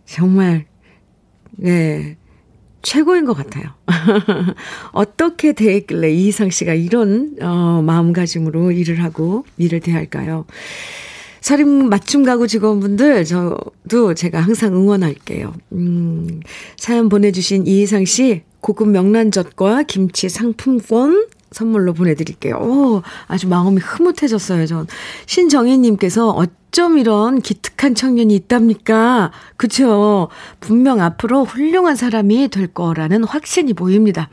정말 0.07 0.65
네 1.51 2.17
최고인 2.81 3.27
것 3.27 3.35
같아요. 3.35 3.67
어떻게 4.93 5.53
대했길래 5.53 6.11
이희상 6.11 6.49
씨가 6.49 6.73
이런 6.73 7.37
어, 7.43 7.83
마음가짐으로 7.85 8.71
일을 8.71 9.05
하고 9.05 9.45
일을 9.59 9.81
대할까요? 9.81 10.47
서림 11.45 11.91
맞춤 11.91 12.25
가구 12.25 12.49
직원분들 12.49 13.27
저도 13.27 14.15
제가 14.15 14.41
항상 14.41 14.73
응원할게요. 14.73 15.53
음, 15.73 16.41
사연 16.79 17.11
보내주신 17.11 17.67
이희상 17.67 18.07
씨 18.07 18.45
고급 18.63 18.89
명란젓과 18.89 19.83
김치 19.83 20.31
상품권 20.31 21.27
선물로 21.51 21.93
보내드릴게요. 21.93 22.57
오, 22.57 23.03
아주 23.27 23.47
마음이 23.47 23.77
흐뭇해졌어요, 23.77 24.65
전. 24.65 24.87
신정희님께서 25.27 26.31
어쩜 26.31 26.97
이런 26.97 27.43
기특한 27.43 27.95
청년이 27.95 28.35
있답니까? 28.37 29.31
그쵸? 29.59 30.31
분명 30.61 31.03
앞으로 31.03 31.45
훌륭한 31.45 31.95
사람이 31.95 32.49
될 32.49 32.69
거라는 32.69 33.23
확신이 33.23 33.75
보입니다. 33.75 34.31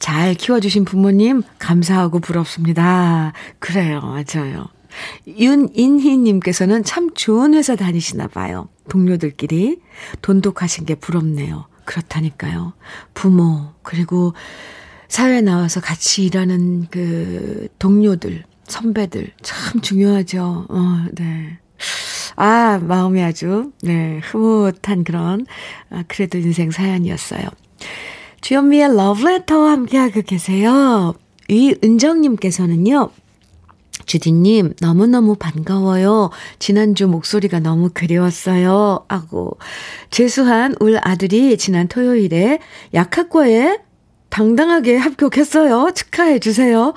잘 0.00 0.34
키워주신 0.34 0.86
부모님, 0.86 1.42
감사하고 1.60 2.18
부럽습니다. 2.18 3.32
그래요, 3.60 4.00
맞아요. 4.00 4.66
윤인희님께서는 5.26 6.84
참 6.84 7.12
좋은 7.14 7.54
회사 7.54 7.76
다니시나 7.76 8.28
봐요. 8.28 8.68
동료들끼리. 8.88 9.80
돈독하신 10.22 10.86
게 10.86 10.94
부럽네요. 10.94 11.66
그렇다니까요. 11.84 12.74
부모, 13.14 13.68
그리고 13.82 14.34
사회에 15.08 15.40
나와서 15.40 15.80
같이 15.80 16.24
일하는 16.24 16.86
그 16.90 17.68
동료들, 17.78 18.44
선배들, 18.64 19.32
참 19.42 19.80
중요하죠. 19.80 20.66
어, 20.68 21.04
네. 21.12 21.58
아, 22.36 22.78
마음이 22.82 23.22
아주, 23.22 23.72
네, 23.82 24.20
흐뭇한 24.22 25.04
그런, 25.04 25.46
아, 25.90 26.02
그래도 26.08 26.38
인생 26.38 26.70
사연이었어요. 26.70 27.42
주현미의 28.40 28.96
러브레터와 28.96 29.72
함께하고 29.72 30.22
계세요. 30.22 31.14
이은정님께서는요, 31.48 33.10
주디님, 34.12 34.74
너무너무 34.78 35.36
반가워요. 35.36 36.28
지난주 36.58 37.08
목소리가 37.08 37.60
너무 37.60 37.88
그리웠어요. 37.94 39.06
하고, 39.08 39.56
재수한 40.10 40.74
울 40.80 40.98
아들이 41.00 41.56
지난 41.56 41.88
토요일에 41.88 42.58
약학과에 42.92 43.78
당당하게 44.28 44.98
합격했어요. 44.98 45.92
축하해주세요. 45.94 46.92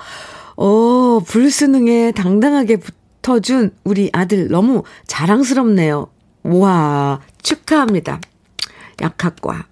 어, 0.56 1.20
불수능에 1.26 2.12
당당하게 2.12 2.76
붙어준 2.76 3.70
우리 3.84 4.10
아들 4.12 4.48
너무 4.48 4.82
자랑스럽네요. 5.06 6.08
와, 6.42 7.20
축하합니다. 7.40 8.20
약학과. 9.00 9.64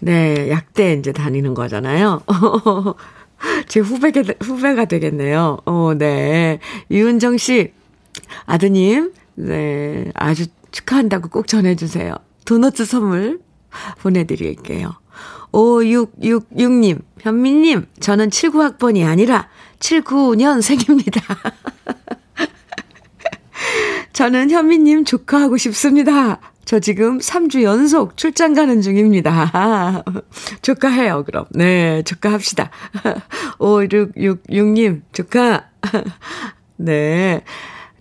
네, 0.00 0.48
약대 0.48 0.92
이제 0.92 1.10
다니는 1.10 1.54
거잖아요. 1.54 2.22
제 3.68 3.80
후배가, 3.80 4.22
후배가 4.40 4.86
되겠네요. 4.86 5.58
어, 5.64 5.92
네. 5.96 6.58
유은정 6.90 7.38
씨, 7.38 7.72
아드님, 8.46 9.12
네. 9.34 10.10
아주 10.14 10.46
축하한다고 10.70 11.28
꼭 11.28 11.46
전해주세요. 11.46 12.14
도넛 12.44 12.76
선물 12.76 13.40
보내드릴게요. 14.00 14.94
5666님, 15.52 17.00
현미님, 17.20 17.86
저는 18.00 18.30
79학번이 18.30 19.06
아니라 19.06 19.48
79년생입니다. 19.78 21.22
저는 24.12 24.50
현미님 24.50 25.04
조카하고 25.04 25.56
싶습니다. 25.56 26.40
저 26.64 26.80
지금 26.80 27.18
3주 27.18 27.62
연속 27.62 28.16
출장 28.16 28.54
가는 28.54 28.80
중입니다. 28.80 30.02
조카해요, 30.62 31.24
그럼. 31.24 31.44
네, 31.50 32.02
조카합시다. 32.02 32.70
5666님, 33.58 35.02
조카. 35.12 35.68
네. 36.76 37.42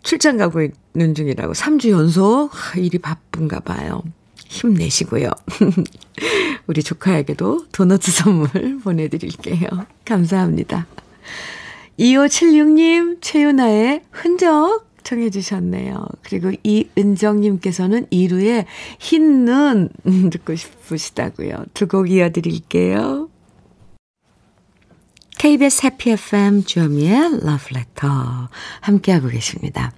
출장 0.01 0.37
가고 0.37 0.61
있는 0.61 1.15
중이라고. 1.15 1.53
3주 1.53 1.89
연속? 1.89 2.51
일이 2.75 2.97
바쁜가 2.97 3.61
봐요. 3.61 4.03
힘내시고요. 4.47 5.29
우리 6.67 6.83
조카에게도 6.83 7.67
도넛 7.71 8.01
선물 8.03 8.79
보내드릴게요. 8.83 9.67
감사합니다. 10.05 10.85
2576님, 11.99 13.17
최윤아의 13.21 14.01
흔적 14.11 14.92
청해 15.03 15.29
주셨네요. 15.29 16.05
그리고 16.23 16.51
이은정님께서는 16.63 18.07
이루의 18.09 18.65
흰눈 18.99 19.89
듣고 20.31 20.55
싶으시다고요. 20.55 21.65
두 21.73 21.87
곡 21.87 22.09
이어드릴게요. 22.09 23.29
KBS 25.37 25.85
해피 25.85 26.11
FM 26.11 26.63
주현미의 26.63 27.15
Love 27.15 27.75
Letter 27.75 28.47
함께하고 28.81 29.27
계십니다. 29.27 29.91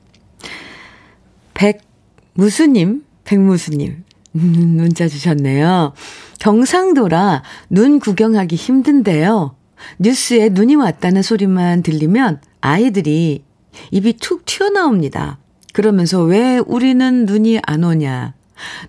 백무수님, 1.54 3.04
백무수님 3.26 4.04
문자 4.32 5.08
주셨네요. 5.08 5.94
경상도라 6.40 7.44
눈 7.70 8.00
구경하기 8.00 8.56
힘든데요. 8.56 9.56
뉴스에 10.00 10.50
눈이 10.50 10.76
왔다는 10.76 11.22
소리만 11.22 11.84
들리면 11.84 12.42
아이들이 12.62 13.44
입이 13.92 14.14
툭 14.18 14.46
튀어나옵니다. 14.46 15.38
그러면서 15.74 16.22
왜 16.24 16.60
우리는 16.66 17.26
눈이 17.26 17.60
안 17.66 17.84
오냐. 17.84 18.34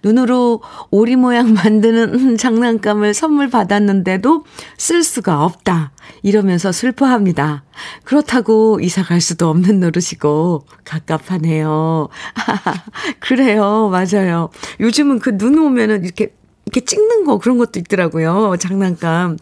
눈으로 0.05 0.63
오리 0.93 1.17
모양 1.17 1.53
만드는 1.53 2.37
장난감을 2.39 3.15
선물 3.15 3.51
받았는데도 3.51 4.45
쓸 4.79 5.03
수가 5.03 5.45
없다. 5.45 5.91
이러면서 6.23 6.71
슬퍼합니다. 6.71 7.65
그렇다고 8.05 8.79
이사 8.81 9.03
갈 9.03 9.21
수도 9.21 9.49
없는 9.49 9.81
노릇이고 9.81 10.65
갑갑하네요. 10.85 12.09
그래요. 13.19 13.91
맞아요. 13.91 14.51
요즘은 14.81 15.19
그 15.19 15.37
눈 15.37 15.59
오면은 15.59 16.05
이렇게 16.05 16.33
이렇게 16.65 16.85
찍는 16.85 17.25
거 17.25 17.39
그런 17.39 17.59
것도 17.59 17.79
있더라고요. 17.81 18.57
장난감. 18.59 19.37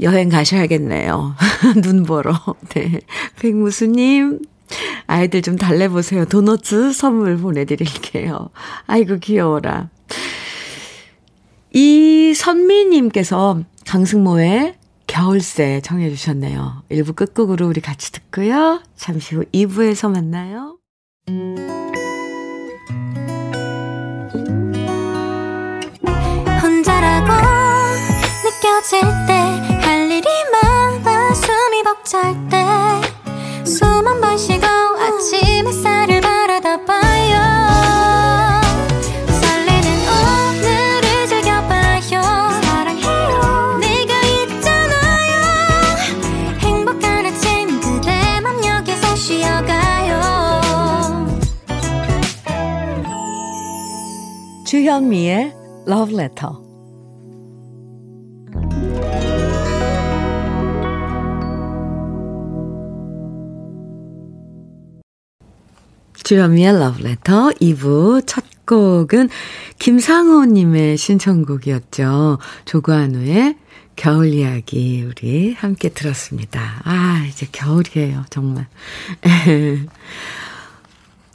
여행 0.00 0.28
가셔야겠네요. 0.28 1.34
눈 1.82 2.04
보러. 2.04 2.32
네. 2.70 3.00
백무수님, 3.40 4.40
아이들 5.06 5.42
좀 5.42 5.56
달래보세요. 5.56 6.24
도너츠 6.26 6.92
선물 6.92 7.36
보내드릴게요. 7.38 8.50
아이고, 8.86 9.18
귀여워라. 9.18 9.88
이 11.72 12.34
선미님께서 12.34 13.60
강승모의 13.86 14.76
겨울새 15.06 15.80
청해주셨네요. 15.82 16.82
1부 16.90 17.16
끝곡으로 17.16 17.66
우리 17.66 17.80
같이 17.80 18.12
듣고요. 18.12 18.82
잠시 18.96 19.34
후 19.34 19.44
2부에서 19.52 20.10
만나요. 20.10 20.76
혼자라고 26.62 27.32
느껴질 28.44 29.00
때 29.26 29.68
할 29.88 30.10
일이 30.10 30.28
많아 30.52 31.32
숨이 31.32 31.82
벅찰 31.82 32.34
때 32.50 33.07
주현미의 54.98 55.54
Love 55.86 56.14
Letter 56.14 56.54
주현미의 66.24 66.78
러브레터 66.80 67.50
2부 67.60 68.24
첫 68.26 68.44
곡은 68.66 69.28
김상호님의 69.78 70.96
신청곡이었죠. 70.96 72.38
조관우의 72.64 73.56
겨울 73.94 74.34
이야기 74.34 75.04
우리 75.04 75.54
함께 75.54 75.90
들었습니다. 75.90 76.82
아, 76.82 77.24
이제 77.28 77.46
겨울이에요. 77.52 78.24
정말. 78.30 78.66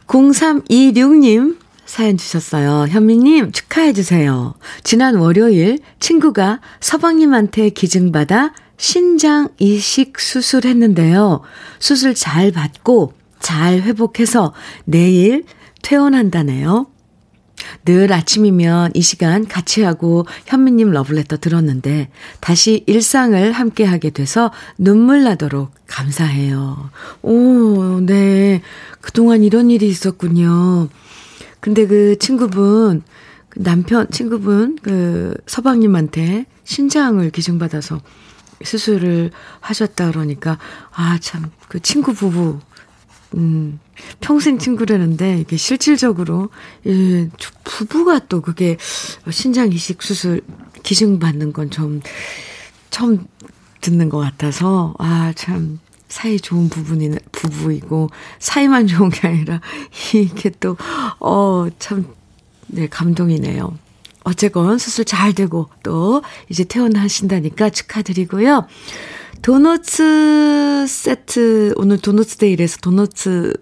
0326님 0.07 1.62
사연 1.93 2.17
주셨어요. 2.17 2.87
현미님 2.89 3.51
축하해주세요. 3.51 4.55
지난 4.83 5.13
월요일 5.13 5.77
친구가 5.99 6.59
서방님한테 6.79 7.69
기증받아 7.69 8.51
신장 8.77 9.49
이식 9.59 10.19
수술했는데요. 10.19 11.41
수술 11.77 12.15
잘 12.15 12.51
받고 12.51 13.13
잘 13.39 13.83
회복해서 13.83 14.55
내일 14.85 15.43
퇴원한다네요. 15.83 16.87
늘 17.85 18.11
아침이면 18.11 18.93
이 18.95 19.01
시간 19.03 19.47
같이 19.47 19.83
하고 19.83 20.25
현미님 20.47 20.89
러블레터 20.89 21.37
들었는데 21.37 22.09
다시 22.39 22.83
일상을 22.87 23.51
함께 23.51 23.83
하게 23.83 24.09
돼서 24.09 24.51
눈물 24.79 25.23
나도록 25.23 25.69
감사해요. 25.85 26.89
오, 27.21 27.99
네. 27.99 28.63
그동안 28.99 29.43
이런 29.43 29.69
일이 29.69 29.87
있었군요. 29.87 30.89
근데 31.63 31.87
그 31.87 32.17
친구분, 32.19 33.03
그 33.47 33.63
남편, 33.63 34.11
친구분, 34.11 34.77
그 34.81 35.33
서방님한테 35.47 36.45
신장을 36.65 37.29
기증받아서 37.29 38.01
수술을 38.61 39.31
하셨다 39.61 40.11
그러니까, 40.11 40.57
아, 40.91 41.17
참, 41.21 41.51
그 41.69 41.79
친구 41.79 42.13
부부 42.13 42.59
음, 43.35 43.79
평생 44.19 44.57
친구라는데, 44.57 45.39
이게 45.39 45.55
실질적으로, 45.55 46.49
예, 46.85 47.29
부부가 47.63 48.19
또 48.27 48.41
그게 48.41 48.75
신장 49.29 49.71
이식 49.71 50.03
수술 50.03 50.41
기증받는 50.83 51.53
건 51.53 51.69
좀, 51.69 52.01
처음 52.89 53.25
듣는 53.79 54.09
것 54.09 54.17
같아서, 54.17 54.95
아, 54.99 55.31
참, 55.37 55.79
사이 56.13 56.39
좋은 56.39 56.69
부분이, 56.69 57.09
부부이고, 57.31 58.11
사이만 58.37 58.85
좋은 58.85 59.09
게 59.09 59.27
아니라, 59.27 59.61
이게 60.13 60.51
또, 60.59 60.77
어, 61.19 61.65
참, 61.79 62.05
네, 62.67 62.87
감동이네요. 62.87 63.75
어쨌건 64.23 64.77
수술 64.77 65.05
잘 65.05 65.33
되고, 65.33 65.69
또, 65.81 66.21
이제 66.49 66.65
퇴원하신다니까 66.65 67.71
축하드리고요. 67.71 68.67
도너츠 69.41 70.85
세트, 70.87 71.73
오늘 71.77 71.97
도너츠 71.97 72.37
데이라서 72.37 72.77
도너츠 72.77 73.53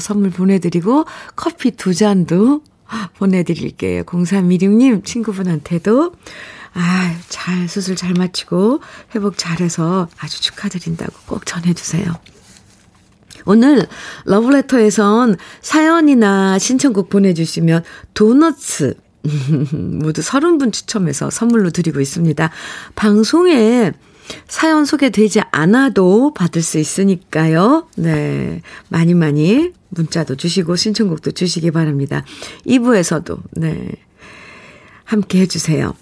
선물 0.00 0.30
보내드리고 0.30 1.04
커피 1.36 1.72
두 1.72 1.92
잔도 1.92 2.62
보내드릴게요. 3.18 4.04
0316님 4.04 5.04
친구분한테도 5.04 6.12
아, 6.74 7.16
잘 7.28 7.68
수술 7.68 7.96
잘 7.96 8.14
마치고 8.14 8.80
회복 9.14 9.38
잘해서 9.38 10.08
아주 10.18 10.40
축하드린다고 10.40 11.12
꼭 11.26 11.46
전해주세요. 11.46 12.14
오늘 13.44 13.86
러브레터에선 14.24 15.36
사연이나 15.62 16.58
신청곡 16.58 17.08
보내주시면 17.08 17.82
도너츠 18.14 18.94
모두 19.72 20.20
30분 20.20 20.72
추첨해서 20.72 21.30
선물로 21.30 21.70
드리고 21.70 22.00
있습니다. 22.00 22.50
방송에 22.94 23.92
사연 24.46 24.84
소개되지 24.84 25.40
않아도 25.50 26.34
받을 26.34 26.62
수 26.62 26.78
있으니까요. 26.78 27.88
네. 27.96 28.60
많이 28.88 29.14
많이 29.14 29.72
문자도 29.90 30.36
주시고 30.36 30.76
신청곡도 30.76 31.32
주시기 31.32 31.70
바랍니다. 31.70 32.24
2부에서도, 32.66 33.38
네. 33.52 33.92
함께 35.04 35.40
해주세요. 35.40 35.94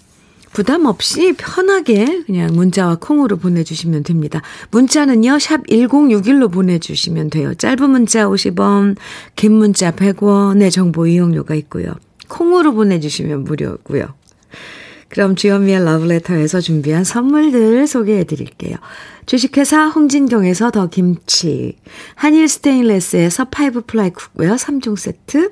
부담 0.57 0.87
없이 0.87 1.35
편하게 1.37 2.23
그냥 2.25 2.51
문자와 2.51 2.95
콩으로 2.95 3.37
보내주시면 3.37 4.01
됩니다. 4.01 4.41
문자는요, 4.71 5.37
샵 5.37 5.63
1061로 5.67 6.51
보내주시면 6.51 7.29
돼요. 7.29 7.53
짧은 7.53 7.87
문자 7.87 8.25
50원, 8.25 8.95
긴 9.35 9.51
문자 9.51 9.91
100원의 9.91 10.71
정보 10.71 11.05
이용료가 11.05 11.53
있고요. 11.53 11.93
콩으로 12.27 12.73
보내주시면 12.73 13.43
무료고요. 13.43 14.07
그럼 15.09 15.35
주현미의 15.35 15.85
러브레터에서 15.85 16.59
준비한 16.59 17.03
선물들 17.03 17.85
소개해 17.85 18.23
드릴게요. 18.23 18.77
주식회사 19.27 19.89
홍진경에서 19.89 20.71
더 20.71 20.89
김치, 20.89 21.77
한일 22.15 22.47
스테인레스에서 22.47 23.45
five 23.45 23.81
ply 23.81 24.09
cookware 24.09 24.55
3종 24.55 24.97
세트, 24.97 25.51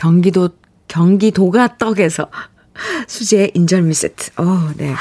경기도, 0.00 0.48
경기도가 0.88 1.76
떡에서 1.76 2.30
수제 3.06 3.50
인절미 3.54 3.92
세트. 3.92 4.30
어, 4.40 4.70
네. 4.76 4.94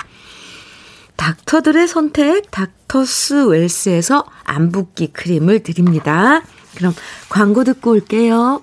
닥터들의 1.16 1.88
선택, 1.88 2.52
닥터스 2.52 3.48
웰스에서 3.48 4.26
안붓기 4.44 5.14
크림을 5.14 5.64
드립니다. 5.64 6.42
그럼 6.76 6.94
광고 7.30 7.64
듣고 7.64 7.92
올게요. 7.92 8.62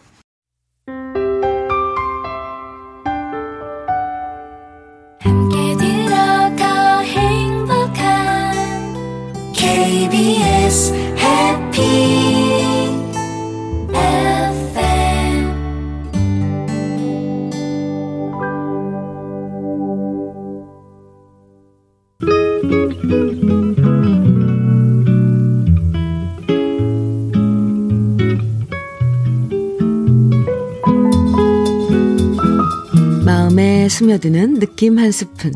스며드는 34.16 34.58
느낌 34.58 34.98
한 34.98 35.10
스푼. 35.12 35.52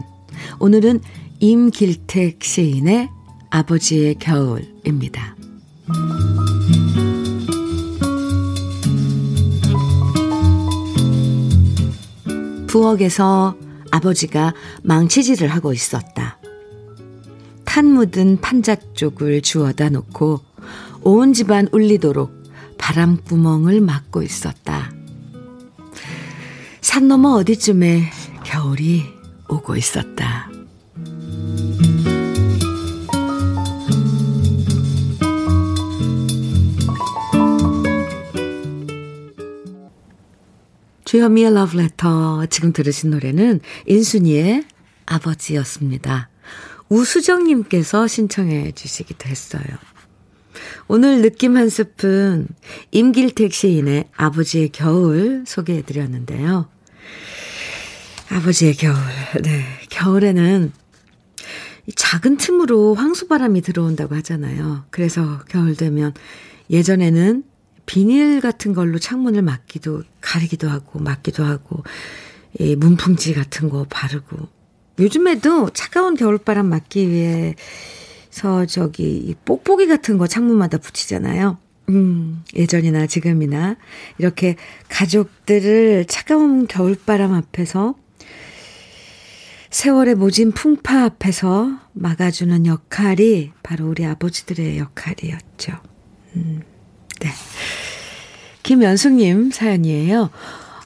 오늘은 0.58 1.00
임길택 1.38 2.42
시인의 2.42 3.08
아버지의 3.50 4.16
겨울입니다. 4.16 5.36
부엌에서 12.66 13.56
아버지가 13.90 14.54
망치질을 14.82 15.48
하고 15.48 15.72
있었다. 15.72 16.38
탄 17.64 17.86
묻은 17.86 18.40
판자 18.40 18.76
쪽을 18.94 19.42
주워다 19.42 19.90
놓고 19.90 20.40
온 21.02 21.32
집안 21.32 21.68
울리도록 21.72 22.32
바람구멍을 22.78 23.80
막고 23.80 24.22
있었다. 24.22 24.92
산 26.80 27.08
너머 27.08 27.30
어디쯤에 27.34 28.10
겨울이 28.50 29.04
오고 29.48 29.76
있었다. 29.76 30.50
주현미의 41.04 41.54
러브레터 41.54 42.46
지금 42.46 42.72
들으신 42.72 43.10
노래는 43.10 43.60
인순이의 43.86 44.64
아버지였습니다. 45.06 46.28
우수정님께서 46.88 48.08
신청해 48.08 48.72
주시기도 48.72 49.28
했어요. 49.28 49.62
오늘 50.88 51.22
느낌 51.22 51.56
한 51.56 51.68
스푼 51.68 52.48
임길택 52.90 53.52
시인의 53.52 54.08
아버지의 54.16 54.70
겨울 54.70 55.44
소개해 55.46 55.82
드렸는데요. 55.82 56.68
아버지의 58.30 58.74
겨울. 58.74 58.96
네. 59.42 59.64
겨울에는 59.90 60.72
작은 61.96 62.36
틈으로 62.36 62.94
황소바람이 62.94 63.60
들어온다고 63.62 64.14
하잖아요. 64.16 64.84
그래서 64.90 65.40
겨울 65.48 65.74
되면 65.74 66.14
예전에는 66.70 67.42
비닐 67.86 68.40
같은 68.40 68.72
걸로 68.72 69.00
창문을 69.00 69.42
막기도, 69.42 70.04
가리기도 70.20 70.68
하고, 70.68 71.00
막기도 71.00 71.44
하고, 71.44 71.82
이 72.58 72.76
문풍지 72.76 73.34
같은 73.34 73.68
거 73.68 73.84
바르고, 73.90 74.48
요즘에도 75.00 75.70
차가운 75.70 76.14
겨울바람 76.14 76.66
막기 76.66 77.08
위해서 77.08 77.56
저기 78.68 79.34
뽁뽁이 79.44 79.88
같은 79.88 80.18
거 80.18 80.28
창문마다 80.28 80.78
붙이잖아요. 80.78 81.58
음, 81.88 82.44
예전이나 82.54 83.08
지금이나 83.08 83.76
이렇게 84.18 84.54
가족들을 84.88 86.04
차가운 86.06 86.68
겨울바람 86.68 87.32
앞에서 87.32 87.96
세월의 89.70 90.16
모진 90.16 90.50
풍파 90.52 91.04
앞에서 91.04 91.78
막아주는 91.92 92.66
역할이 92.66 93.52
바로 93.62 93.88
우리 93.88 94.04
아버지들의 94.04 94.78
역할이었죠. 94.78 95.72
음, 96.36 96.62
네. 97.20 97.28
김연숙님 98.62 99.50
사연이에요. 99.52 100.30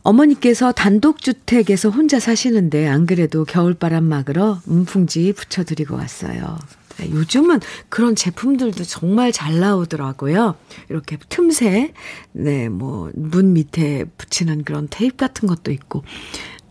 어머니께서 0.02 0.72
단독주택에서 0.72 1.88
혼자 1.88 2.20
사시는데 2.20 2.86
안 2.86 3.06
그래도 3.06 3.44
겨울바람 3.46 4.04
막으러 4.04 4.60
문풍지 4.66 5.32
붙여드리고 5.32 5.96
왔어요. 5.96 6.58
네, 6.98 7.10
요즘은 7.10 7.60
그런 7.88 8.14
제품들도 8.14 8.84
정말 8.84 9.32
잘 9.32 9.58
나오더라고요. 9.58 10.56
이렇게 10.88 11.18
틈새, 11.28 11.92
네, 12.32 12.68
뭐, 12.68 13.10
문 13.14 13.52
밑에 13.52 14.04
붙이는 14.16 14.62
그런 14.62 14.86
테이프 14.90 15.16
같은 15.16 15.48
것도 15.48 15.72
있고. 15.72 16.04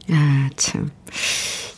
아, 0.09 0.49
참. 0.55 0.91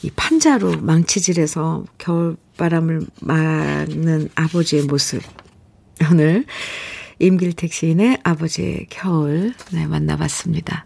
이 0.01 0.11
판자로 0.15 0.81
망치질해서 0.81 1.85
겨울바람을 1.97 3.01
막는 3.21 4.29
아버지의 4.35 4.83
모습. 4.83 5.21
오늘 6.11 6.45
임길택 7.19 7.73
시인의 7.73 8.19
아버지의 8.23 8.87
겨울, 8.89 9.53
네, 9.71 9.87
만나봤습니다. 9.87 10.85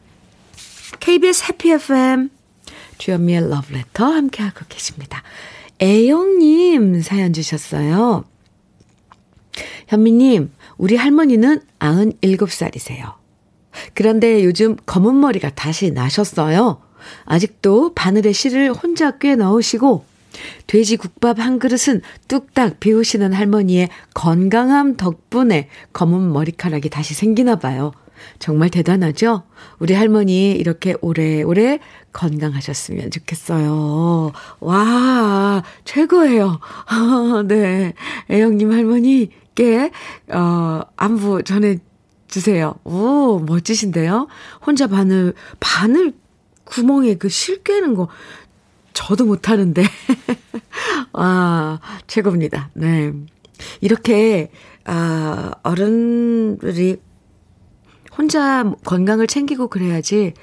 KBS 0.99 1.45
해피 1.49 1.71
FM 1.71 2.29
주현미의 2.97 3.49
러브레터 3.49 4.05
함께하고 4.05 4.65
계십니다. 4.69 5.23
애영님 5.81 7.01
사연 7.01 7.33
주셨어요. 7.33 8.25
현미님, 9.87 10.51
우리 10.77 10.95
할머니는 10.95 11.61
97살이세요. 11.79 13.15
그런데 13.93 14.43
요즘 14.43 14.75
검은 14.85 15.19
머리가 15.19 15.49
다시 15.51 15.91
나셨어요. 15.91 16.81
아직도 17.25 17.93
바늘에 17.93 18.31
실을 18.31 18.71
혼자 18.71 19.17
꽤 19.17 19.35
넣으시고, 19.35 20.05
돼지 20.67 20.97
국밥 20.97 21.39
한 21.39 21.59
그릇은 21.59 22.01
뚝딱 22.27 22.79
비우시는 22.79 23.33
할머니의 23.33 23.89
건강함 24.13 24.97
덕분에 24.97 25.69
검은 25.93 26.31
머리카락이 26.31 26.89
다시 26.89 27.13
생기나 27.13 27.57
봐요. 27.57 27.91
정말 28.37 28.69
대단하죠? 28.69 29.43
우리 29.79 29.93
할머니 29.93 30.51
이렇게 30.51 30.95
오래오래 31.01 31.79
건강하셨으면 32.11 33.11
좋겠어요. 33.11 34.31
와, 34.59 35.63
최고예요. 35.85 36.59
네. 37.47 37.93
애영님 38.29 38.71
할머니께, 38.71 39.91
어, 40.33 40.81
안부 40.97 41.43
전해주세요. 41.43 42.75
오, 42.83 43.39
멋지신데요? 43.39 44.27
혼자 44.65 44.87
바늘, 44.87 45.33
바늘 45.59 46.13
구멍에 46.69 47.15
그 47.15 47.29
실 47.29 47.63
꿰는 47.63 47.95
거, 47.95 48.07
저도 48.93 49.25
못하는데. 49.25 49.83
아, 51.13 51.79
최고입니다. 52.07 52.69
네. 52.73 53.11
이렇게, 53.81 54.51
아, 54.85 55.51
어른들이 55.63 56.97
혼자 58.17 58.63
건강을 58.85 59.27
챙기고 59.27 59.67
그래야지 59.67 60.33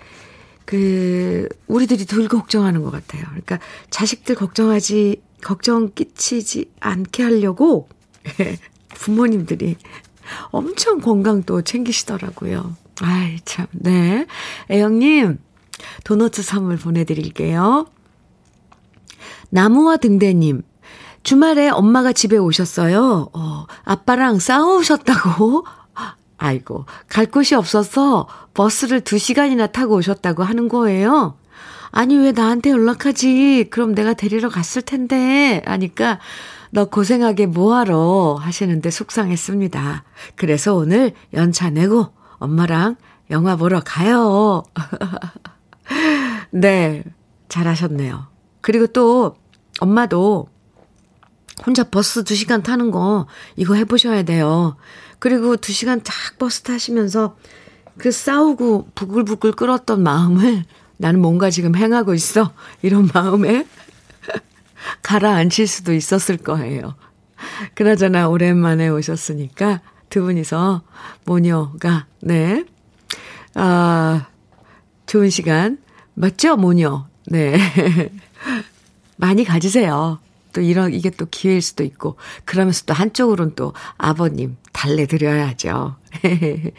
그 0.64 1.48
우리들이 1.66 2.06
덜 2.06 2.26
걱정하는 2.28 2.82
것 2.82 2.90
같아요. 2.90 3.22
그러니까 3.26 3.58
자식들 3.90 4.34
걱정하지 4.34 5.20
걱정 5.42 5.92
끼치지 5.94 6.70
않게 6.80 7.22
하려고 7.22 7.88
부모님들이 8.94 9.76
엄청 10.50 11.00
건강 11.00 11.42
또 11.42 11.62
챙기시더라고요. 11.62 12.74
아이 13.02 13.38
참 13.44 13.66
네. 13.72 14.26
애영님 14.70 15.38
도넛 16.04 16.34
선물 16.34 16.76
보내드릴게요. 16.76 17.86
나무와 19.50 19.96
등대님 19.96 20.62
주말에 21.22 21.68
엄마가 21.68 22.12
집에 22.12 22.36
오셨어요. 22.36 23.30
어, 23.32 23.66
아빠랑 23.84 24.38
싸우셨다고 24.38 25.64
아이고, 26.38 26.84
갈 27.08 27.26
곳이 27.26 27.54
없어서 27.54 28.28
버스를 28.54 29.00
두 29.00 29.18
시간이나 29.18 29.66
타고 29.68 29.96
오셨다고 29.96 30.42
하는 30.42 30.68
거예요. 30.68 31.38
아니, 31.90 32.16
왜 32.16 32.32
나한테 32.32 32.70
연락하지? 32.70 33.68
그럼 33.70 33.94
내가 33.94 34.12
데리러 34.12 34.48
갔을 34.48 34.82
텐데. 34.82 35.62
하니까, 35.64 36.18
너 36.70 36.86
고생하게 36.86 37.46
뭐하러 37.46 38.36
하시는데 38.38 38.90
속상했습니다. 38.90 40.04
그래서 40.34 40.74
오늘 40.74 41.12
연차 41.32 41.70
내고 41.70 42.08
엄마랑 42.38 42.96
영화 43.30 43.56
보러 43.56 43.80
가요. 43.80 44.62
네, 46.50 47.04
잘하셨네요. 47.48 48.26
그리고 48.60 48.86
또 48.86 49.36
엄마도 49.80 50.48
혼자 51.64 51.84
버스 51.84 52.24
2시간 52.24 52.62
타는 52.62 52.90
거 52.90 53.26
이거 53.56 53.74
해보셔야 53.74 54.22
돼요. 54.22 54.76
그리고 55.18 55.56
2시간 55.56 56.02
딱 56.04 56.14
버스 56.38 56.62
타시면서 56.62 57.36
그 57.98 58.10
싸우고 58.10 58.90
부글부글 58.94 59.52
끓었던 59.52 60.02
마음을 60.02 60.64
나는 60.98 61.20
뭔가 61.20 61.50
지금 61.50 61.74
행하고 61.76 62.14
있어. 62.14 62.52
이런 62.82 63.08
마음에 63.12 63.66
가라앉힐 65.02 65.66
수도 65.66 65.92
있었을 65.92 66.36
거예요. 66.36 66.94
그나저나 67.74 68.28
오랜만에 68.28 68.88
오셨으니까 68.88 69.80
두 70.08 70.22
분이서 70.22 70.82
모녀가, 71.24 72.06
네. 72.20 72.64
아, 73.54 74.26
좋은 75.06 75.30
시간. 75.30 75.78
맞죠, 76.14 76.56
모녀? 76.56 77.06
네. 77.26 77.58
많이 79.16 79.44
가지세요. 79.44 80.18
또 80.52 80.60
이런, 80.60 80.92
이게 80.92 81.10
또 81.10 81.26
기회일 81.30 81.60
수도 81.62 81.84
있고, 81.84 82.16
그러면서 82.44 82.84
또 82.86 82.94
한쪽으로는 82.94 83.54
또 83.56 83.74
아버님 83.98 84.56
달래 84.72 85.06
드려야죠. 85.06 85.96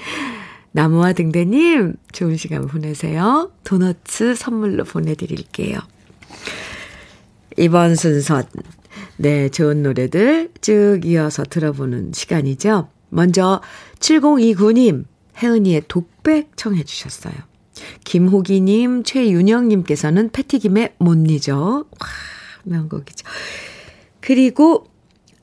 나무와 0.71 1.13
등대님, 1.13 1.95
좋은 2.11 2.37
시간 2.37 2.67
보내세요. 2.67 3.51
도너츠 3.63 4.35
선물로 4.35 4.83
보내드릴게요. 4.83 5.79
이번 7.57 7.95
순서, 7.95 8.43
네, 9.17 9.49
좋은 9.49 9.83
노래들 9.83 10.51
쭉 10.61 11.01
이어서 11.05 11.43
들어보는 11.43 12.11
시간이죠. 12.13 12.89
먼저, 13.09 13.61
7029님, 13.99 15.05
혜은이의 15.41 15.83
독백 15.87 16.51
청해 16.55 16.83
주셨어요. 16.83 17.33
김호기님, 18.03 19.03
최윤영님께서는 19.03 20.31
패티김의 20.31 20.95
못 20.99 21.29
잊어. 21.29 21.57
와, 21.57 22.07
명곡이죠. 22.63 23.25
그리고 24.19 24.87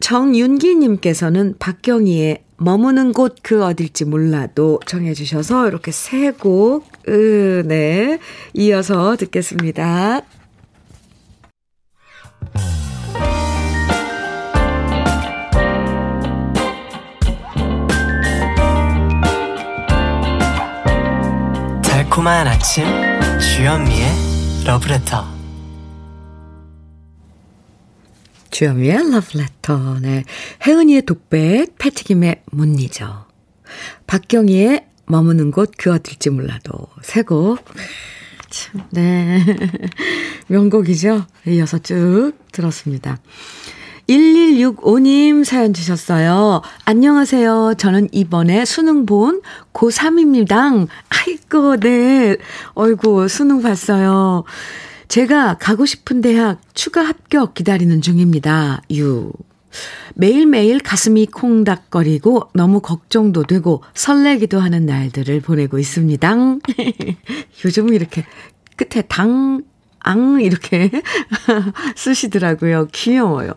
정윤기님께서는 0.01 1.57
박경희의 1.59 2.45
머무는 2.57 3.13
곳 3.13 3.37
그 3.43 3.65
어딜지 3.65 4.05
몰라도 4.07 4.81
정해주셔서 4.87 5.69
이렇게 5.69 5.91
세 5.91 6.31
곡, 6.31 6.87
으, 7.09 7.63
네, 7.67 8.19
이어서 8.55 9.17
듣겠습니다. 9.17 10.23
달콤한 22.15 22.47
아침 22.47 22.85
주현미의 23.41 24.07
러브레터. 24.65 25.27
주현미의 28.53 29.11
러브레터. 29.11 29.99
네. 30.01 30.23
혜은이의 30.65 31.03
독백 31.03 31.77
패티김의 31.77 32.43
못 32.53 32.67
잊어 32.79 33.27
박경희의 34.07 34.87
머무는 35.07 35.51
곳 35.51 35.73
그 35.77 35.93
어딜지 35.93 36.31
몰라도 36.31 36.87
세곡. 37.03 37.65
네. 38.91 39.45
명곡이죠? 40.47 41.27
이어서 41.49 41.79
쭉 41.81 42.35
들었습니다 42.53 43.19
1165님 44.09 45.45
사연 45.45 45.73
주셨어요. 45.73 46.63
안녕하세요. 46.85 47.75
저는 47.79 48.09
이번에 48.13 48.65
수능 48.65 49.07
본 49.07 49.41
고3입니다. 49.73 50.87
아이고, 51.09 51.77
네. 51.79 52.37
어이구, 52.75 53.29
수능 53.29 53.63
봤어요. 53.63 54.45
제가 55.09 55.59
가고 55.59 55.87
싶은 55.87 56.21
대학 56.21 56.61
추가 56.75 57.03
합격 57.03 57.55
기다리는 57.55 58.01
중입니다. 58.01 58.83
유. 58.93 59.33
매일매일 60.15 60.79
가슴이 60.79 61.27
콩닥거리고 61.27 62.51
너무 62.55 62.81
걱정도 62.81 63.43
되고 63.43 63.83
설레기도 63.95 64.61
하는 64.61 64.87
날들을 64.87 65.41
보내고 65.41 65.79
있습니다. 65.79 66.37
요즘은 67.65 67.95
이렇게 67.95 68.25
끝에 68.77 69.03
당, 69.09 69.63
앙 70.05 70.41
이렇게 70.41 70.91
쓰시더라고요. 71.97 72.89
귀여워요. 72.93 73.53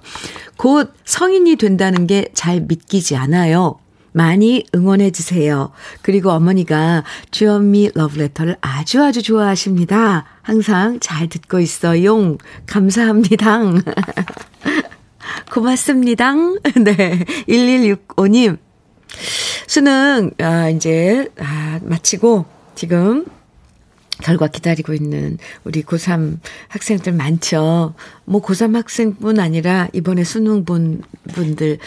곧 0.58 0.94
성인이 1.06 1.56
된다는 1.58 2.08
게 2.08 2.26
잘 2.34 2.62
믿기지 2.62 3.16
않아요. 3.16 3.80
많이 4.12 4.66
응원해 4.74 5.12
주세요. 5.12 5.72
그리고 6.02 6.32
어머니가 6.32 7.04
주현미 7.32 7.92
러브레터를 7.94 8.58
아주 8.62 9.04
아주 9.04 9.22
좋아하십니다. 9.22 10.26
항상 10.42 11.00
잘 11.00 11.28
듣고 11.30 11.60
있어요. 11.60 12.38
감사합니다. 12.66 13.60
고맙습니다. 15.52 16.34
네. 16.84 17.24
1165님. 17.48 18.58
수능, 19.68 20.32
아, 20.40 20.70
이제, 20.70 21.28
아, 21.40 21.80
마치고 21.84 22.46
지금 22.76 23.26
결과 24.22 24.48
기다리고 24.48 24.94
있는 24.94 25.38
우리 25.64 25.84
고3 25.84 26.40
학생들 26.70 27.14
많죠. 27.14 27.94
뭐 28.26 28.42
고3 28.42 28.74
학생뿐 28.74 29.40
아니라 29.40 29.88
이번에 29.94 30.24
수능 30.24 30.66
본 30.66 31.02
분들, 31.34 31.78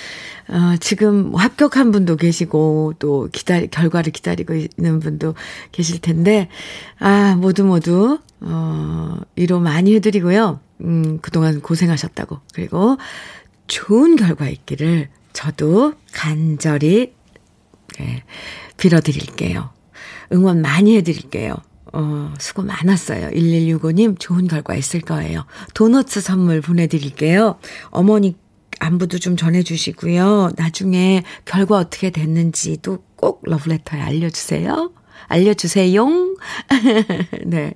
어, 0.48 0.76
지금 0.80 1.34
합격한 1.34 1.90
분도 1.92 2.16
계시고 2.16 2.94
또 2.98 3.28
기다리, 3.32 3.68
결과를 3.68 4.12
기다리고 4.12 4.54
있는 4.54 5.00
분도 5.00 5.34
계실 5.72 6.00
텐데, 6.00 6.48
아, 6.98 7.36
모두 7.36 7.64
모두, 7.64 8.18
어, 8.40 9.16
위로 9.36 9.60
많이 9.60 9.94
해드리고요. 9.94 10.60
음, 10.82 11.18
그동안 11.20 11.60
고생하셨다고. 11.60 12.38
그리고 12.54 12.96
좋은 13.66 14.16
결과 14.16 14.48
있기를 14.48 15.08
저도 15.32 15.94
간절히, 16.12 17.14
네, 17.98 18.24
빌어드릴게요. 18.76 19.70
응원 20.32 20.62
많이 20.62 20.96
해드릴게요. 20.96 21.56
어, 21.92 22.32
수고 22.38 22.62
많았어요. 22.62 23.30
1165님 23.30 24.18
좋은 24.18 24.46
결과 24.46 24.74
있을 24.74 25.00
거예요. 25.00 25.44
도너츠 25.74 26.20
선물 26.20 26.60
보내드릴게요. 26.60 27.58
어머니 27.90 28.36
안부도 28.78 29.18
좀 29.18 29.36
전해주시고요. 29.36 30.52
나중에 30.56 31.22
결과 31.44 31.76
어떻게 31.76 32.10
됐는지도 32.10 33.04
꼭 33.16 33.42
러브레터에 33.44 34.00
알려주세요. 34.00 34.92
알려주세요. 35.28 36.06
네. 37.46 37.74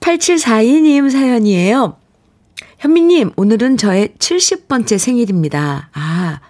8742님 0.00 1.10
사연이에요. 1.10 1.96
현미님, 2.78 3.32
오늘은 3.36 3.76
저의 3.76 4.14
70번째 4.18 4.96
생일입니다. 4.96 5.90
아, 5.92 6.40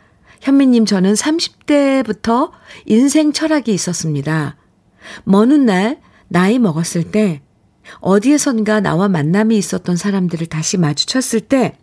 현미님, 0.40 0.84
저는 0.86 1.14
30대부터 1.14 2.52
인생 2.86 3.32
철학이 3.32 3.72
있었습니다. 3.74 4.56
먼 5.24 5.50
훗날 5.50 6.00
나이 6.30 6.58
먹었을 6.58 7.10
때 7.10 7.42
어디에선가 8.00 8.80
나와 8.80 9.08
만남이 9.08 9.56
있었던 9.58 9.96
사람들을 9.96 10.46
다시 10.46 10.78
마주쳤을 10.78 11.40
때 11.40 11.76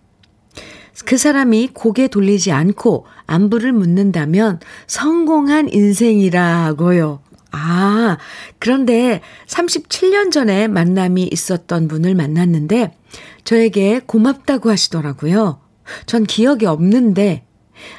그 1.06 1.18
사람이 1.18 1.70
고개 1.74 2.08
돌리지 2.08 2.52
않고 2.52 3.06
안부를 3.28 3.72
묻는다면 3.72 4.60
성공한 4.88 5.72
인생이라고요. 5.72 7.22
아, 7.52 8.18
그런데 8.60 9.22
37년 9.48 10.32
전에 10.32 10.68
만남이 10.68 11.30
있었던 11.32 11.88
분을 11.88 12.16
만났는데 12.16 12.98
저에게 13.44 14.02
고맙다고 14.06 14.70
하시더라고요. 14.70 15.60
전 16.06 16.24
기억이 16.24 16.66
없는데 16.66 17.46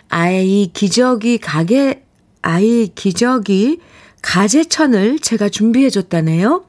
아이 0.09 0.71
기저귀 0.75 1.39
가게 1.39 2.05
아이 2.43 2.89
기저귀 2.95 3.81
가재천을 4.29 5.21
제가 5.21 5.49
준비해 5.49 5.89
줬다네요. 5.89 6.63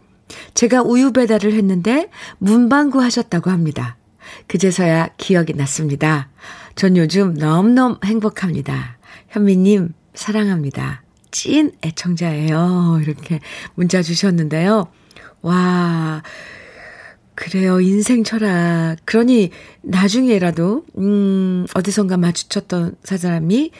제가 0.54 0.82
우유 0.82 1.12
배달을 1.12 1.52
했는데 1.54 2.10
문방구 2.38 3.02
하셨다고 3.02 3.50
합니다. 3.50 3.98
그제서야 4.48 5.10
기억이 5.18 5.54
났습니다. 5.54 6.30
전 6.76 6.96
요즘 6.96 7.34
너무너무 7.34 7.98
행복합니다. 8.06 8.98
현미님, 9.28 9.94
사랑합니다. 10.14 11.04
찐 11.32 11.74
애청자예요. 11.84 13.02
이렇게 13.04 13.42
문자 13.76 14.02
주셨는데요. 14.02 14.88
와, 15.42 16.24
그래요. 17.36 17.82
인생 17.82 18.24
철학. 18.24 18.96
그러니 19.04 19.52
나중에라도, 19.82 20.86
음, 20.98 21.66
어디선가 21.74 22.16
마주쳤던 22.16 22.96
사람이 23.04 23.72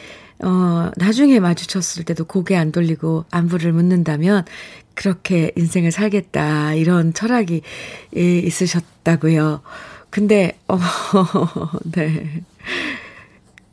어, 0.42 0.90
나중에 0.96 1.38
마주쳤을 1.40 2.04
때도 2.04 2.24
고개 2.24 2.56
안 2.56 2.72
돌리고 2.72 3.24
안부를 3.30 3.72
묻는다면 3.72 4.44
그렇게 4.94 5.52
인생을 5.56 5.92
살겠다. 5.92 6.74
이런 6.74 7.12
철학이 7.12 7.62
있으셨다고요. 8.14 9.62
근데, 10.10 10.58
어, 10.68 10.78
네. 11.92 12.42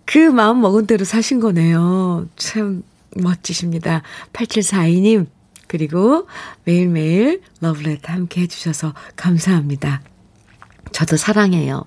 그 0.05 0.19
마음 0.19 0.61
먹은 0.61 0.87
대로 0.87 1.03
사신 1.03 1.39
거네요. 1.39 2.27
참 2.37 2.83
멋지십니다. 3.15 4.03
8742님, 4.33 5.27
그리고 5.67 6.27
매일매일 6.63 7.41
러브레터 7.59 8.13
함께 8.13 8.41
해주셔서 8.41 8.93
감사합니다. 9.15 10.01
저도 10.91 11.17
사랑해요. 11.17 11.83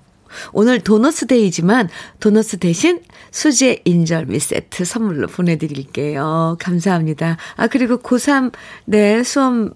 오늘 0.53 0.79
도너스 0.79 1.25
데이지만 1.27 1.89
도너스 2.19 2.57
대신 2.57 3.01
수제 3.31 3.81
인절미 3.85 4.39
세트 4.39 4.85
선물로 4.85 5.27
보내드릴게요. 5.27 6.57
감사합니다. 6.59 7.37
아, 7.55 7.67
그리고 7.67 7.97
고3, 7.97 8.51
네, 8.85 9.23
수험, 9.23 9.73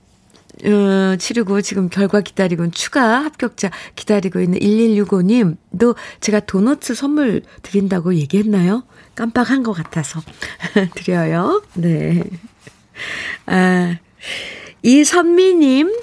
어, 0.63 1.15
치르고 1.17 1.61
지금 1.61 1.89
결과 1.89 2.21
기다리고 2.21 2.69
추가 2.71 3.23
합격자 3.23 3.71
기다리고 3.95 4.39
있는 4.39 4.59
1165님도 4.59 5.95
제가 6.21 6.41
도너츠 6.41 6.95
선물 6.95 7.41
드린다고 7.61 8.15
얘기했나요? 8.15 8.83
깜빡한 9.15 9.63
것 9.63 9.73
같아서 9.73 10.21
드려요. 10.95 11.61
네. 11.73 12.23
아, 13.47 13.97
이선미님 14.83 15.93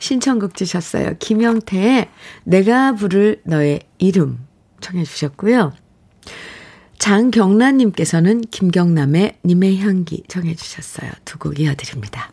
신청곡 0.00 0.54
주셨어요. 0.54 1.14
김영태의 1.18 2.08
내가 2.44 2.94
부를 2.94 3.40
너의 3.44 3.80
이름 3.98 4.38
청해 4.80 5.04
주셨고요. 5.04 5.72
장경란님께서는 6.98 8.42
김경남의 8.42 9.38
님의 9.44 9.78
향기 9.80 10.22
청해 10.28 10.54
주셨어요. 10.54 11.10
두 11.24 11.38
곡 11.38 11.58
이어드립니다. 11.60 12.30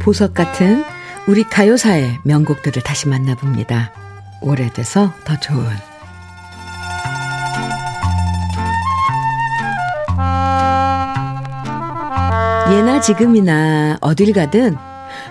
보석 0.00 0.34
같은 0.34 0.84
우리 1.26 1.42
가요사의 1.42 2.18
명곡들을 2.22 2.82
다시 2.82 3.08
만나봅니다. 3.08 3.92
오래돼서 4.40 5.12
더 5.24 5.38
좋은 5.40 5.66
예나 12.70 13.00
지금이나 13.00 13.96
어딜 14.00 14.32
가든 14.32 14.76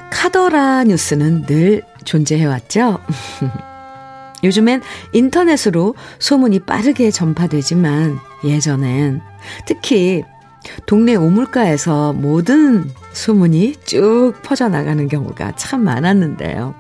카더라 0.10 0.86
뉴스는 0.86 1.46
늘 1.46 1.84
존재해왔죠. 2.06 3.00
요즘엔 4.44 4.82
인터넷으로 5.12 5.96
소문이 6.20 6.60
빠르게 6.60 7.12
전파되지만 7.12 8.18
예전엔 8.46 9.22
특히 9.66 10.24
동네 10.86 11.16
오물가에서 11.16 12.14
모든 12.14 12.90
소문이 13.12 13.76
쭉 13.84 14.34
퍼져나가는 14.44 15.08
경우가 15.08 15.56
참 15.58 15.84
많았는데요. 15.84 16.74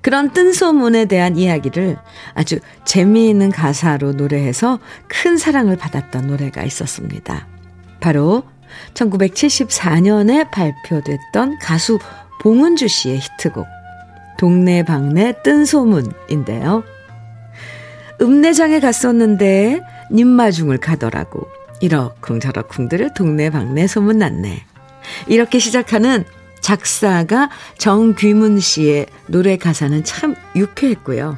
그런 0.00 0.32
뜬소문에 0.32 1.06
대한 1.06 1.36
이야기를 1.36 1.96
아주 2.34 2.58
재미있는 2.84 3.50
가사로 3.50 4.12
노래해서 4.12 4.80
큰 5.06 5.38
사랑을 5.38 5.76
받았던 5.76 6.26
노래가 6.26 6.62
있었습니다. 6.64 7.46
바로 8.00 8.42
1974년에 8.94 10.50
발표됐던 10.50 11.58
가수 11.60 11.98
봉은주 12.40 12.88
씨의 12.88 13.18
히트곡 13.20 13.66
동네방네 14.38 15.42
뜬소문인데요. 15.42 16.84
읍내장에 18.20 18.80
갔었는데 18.80 19.80
님마중을 20.10 20.78
가더라고. 20.78 21.48
이러쿵저러쿵들을 21.80 23.14
동네방네 23.14 23.86
소문났네. 23.86 24.64
이렇게 25.26 25.58
시작하는 25.58 26.24
작사가 26.60 27.50
정귀문 27.78 28.60
씨의 28.60 29.06
노래 29.26 29.56
가사는 29.56 30.02
참 30.04 30.34
유쾌했고요. 30.56 31.36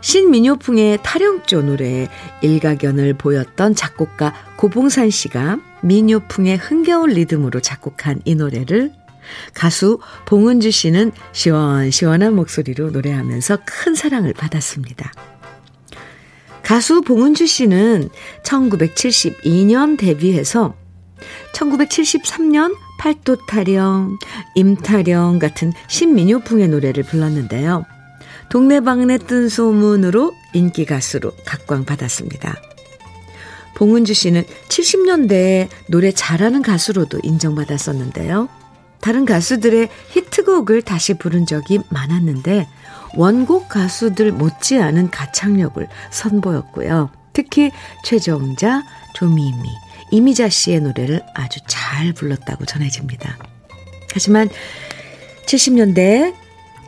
신민요풍의 0.00 0.98
타령조 1.02 1.62
노래에 1.62 2.08
일가견을 2.42 3.14
보였던 3.14 3.74
작곡가 3.74 4.34
고봉산 4.56 5.10
씨가 5.10 5.58
민요풍의 5.82 6.56
흥겨운 6.56 7.10
리듬으로 7.10 7.60
작곡한 7.60 8.20
이 8.24 8.34
노래를 8.34 8.92
가수 9.54 10.00
봉은주 10.26 10.70
씨는 10.70 11.12
시원시원한 11.32 12.34
목소리로 12.34 12.90
노래하면서 12.90 13.58
큰 13.64 13.94
사랑을 13.94 14.32
받았습니다. 14.32 15.12
가수 16.62 17.00
봉은주 17.02 17.46
씨는 17.46 18.10
1972년 18.42 19.98
데뷔해서 19.98 20.74
1973년 21.52 22.76
팔도 22.98 23.46
타령, 23.46 24.18
임타령 24.54 25.38
같은 25.38 25.72
신민요풍의 25.88 26.68
노래를 26.68 27.02
불렀는데요. 27.02 27.84
동네방네 28.50 29.18
뜬 29.18 29.48
소문으로 29.48 30.34
인기 30.52 30.84
가수로 30.84 31.32
각광받았습니다. 31.46 32.60
봉은주 33.76 34.12
씨는 34.12 34.44
70년대에 34.68 35.68
노래 35.88 36.10
잘하는 36.10 36.60
가수로도 36.60 37.20
인정받았었는데요. 37.22 38.48
다른 39.00 39.24
가수들의 39.24 39.88
히트곡을 40.10 40.82
다시 40.82 41.14
부른 41.14 41.46
적이 41.46 41.78
많았는데 41.88 42.68
원곡 43.16 43.68
가수들 43.68 44.32
못지않은 44.32 45.10
가창력을 45.10 45.86
선보였고요. 46.10 47.10
특히 47.32 47.70
최정자, 48.04 48.82
조미미, 49.14 49.68
이미자 50.10 50.48
씨의 50.48 50.80
노래를 50.80 51.22
아주 51.34 51.60
잘 51.66 52.12
불렀다고 52.12 52.64
전해집니다. 52.66 53.38
하지만 54.12 54.50
70년대 55.46 56.34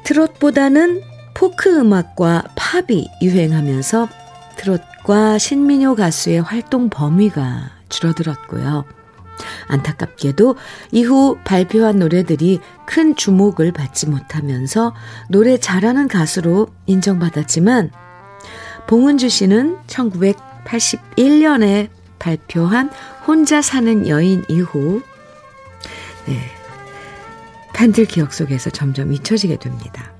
트롯보다는 0.04 1.11
포크 1.34 1.78
음악과 1.78 2.44
팝이 2.54 3.08
유행하면서 3.20 4.08
트롯과 4.56 5.38
신민요 5.38 5.94
가수의 5.94 6.42
활동 6.42 6.90
범위가 6.90 7.70
줄어들었고요. 7.88 8.84
안타깝게도 9.68 10.56
이후 10.92 11.38
발표한 11.44 11.98
노래들이 11.98 12.60
큰 12.86 13.14
주목을 13.16 13.72
받지 13.72 14.08
못하면서 14.08 14.94
노래 15.28 15.58
잘하는 15.58 16.08
가수로 16.08 16.68
인정받았지만 16.86 17.90
봉은주 18.86 19.28
씨는 19.28 19.76
1981년에 19.86 21.88
발표한 22.18 22.90
혼자 23.26 23.60
사는 23.62 24.08
여인 24.08 24.44
이후 24.48 25.02
네, 26.26 26.38
팬들 27.74 28.04
기억 28.04 28.32
속에서 28.32 28.70
점점 28.70 29.12
잊혀지게 29.12 29.56
됩니다. 29.56 30.11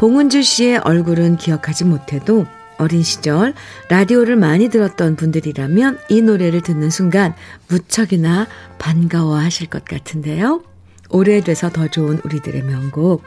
봉은주 0.00 0.42
씨의 0.42 0.78
얼굴은 0.78 1.36
기억하지 1.36 1.84
못해도 1.84 2.46
어린 2.78 3.02
시절 3.02 3.52
라디오를 3.90 4.34
많이 4.34 4.70
들었던 4.70 5.14
분들이라면 5.14 5.98
이 6.08 6.22
노래를 6.22 6.62
듣는 6.62 6.88
순간 6.88 7.34
무척이나 7.68 8.46
반가워하실 8.78 9.66
것 9.66 9.84
같은데요. 9.84 10.62
오래돼서 11.10 11.68
더 11.68 11.86
좋은 11.86 12.18
우리들의 12.24 12.62
명곡 12.62 13.24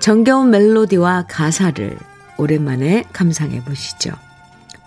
정겨운 0.00 0.50
멜로디와 0.50 1.26
가사를 1.28 1.96
오랜만에 2.36 3.04
감상해 3.12 3.62
보시죠. 3.62 4.10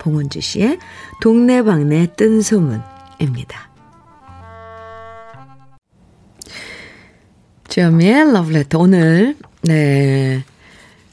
봉은주 0.02 0.42
씨의 0.42 0.80
동네방네 1.22 2.08
뜬 2.18 2.42
소문입니다. 2.42 3.72
주현미의 7.70 8.34
러브레터 8.34 8.80
오늘 8.80 9.38
네 9.62 10.44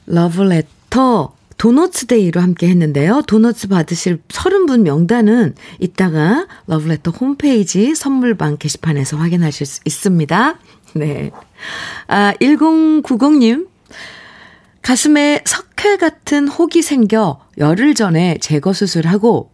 러브레터 0.09 1.35
도너츠 1.59 2.07
day로 2.07 2.41
함께 2.41 2.69
했는데요. 2.69 3.23
도너츠 3.27 3.69
받으실 3.69 4.23
30분 4.29 4.83
명단은 4.83 5.55
이따가 5.81 6.47
러브레터 6.67 7.11
홈페이지 7.11 7.95
선물방 7.95 8.59
게시판에서 8.59 9.17
확인하실 9.17 9.67
수 9.67 9.81
있습니다. 9.85 10.59
네. 10.95 11.31
아, 12.07 12.33
1090님. 12.41 13.69
가슴에 14.83 15.43
석회 15.45 15.97
같은 15.97 16.49
혹이 16.49 16.81
생겨 16.81 17.41
열흘 17.59 17.95
전에 17.95 18.39
제거 18.41 18.73
수술하고, 18.73 19.51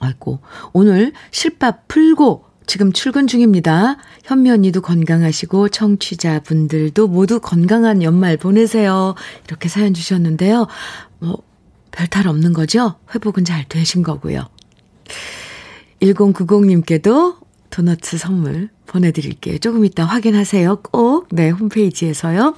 아이고, 0.00 0.40
오늘 0.72 1.12
실밥 1.30 1.88
풀고 1.88 2.44
지금 2.66 2.92
출근 2.92 3.26
중입니다. 3.26 3.96
현미 4.24 4.50
언니도 4.50 4.80
건강하시고 4.80 5.68
청취자분들도 5.68 7.08
모두 7.08 7.40
건강한 7.40 8.02
연말 8.02 8.36
보내세요. 8.36 9.14
이렇게 9.46 9.68
사연 9.68 9.94
주셨는데요. 9.94 10.66
뭐 11.18 11.38
별탈 11.92 12.26
없는 12.26 12.52
거죠? 12.52 12.96
회복은 13.14 13.44
잘 13.44 13.64
되신 13.68 14.02
거고요. 14.02 14.48
1090님께도 16.00 17.36
도너츠 17.70 18.18
선물 18.18 18.68
보내드릴게요. 18.86 19.58
조금 19.58 19.84
이따 19.84 20.04
확인하세요. 20.04 20.76
꼭, 20.76 21.28
네, 21.30 21.50
홈페이지에서요. 21.50 22.54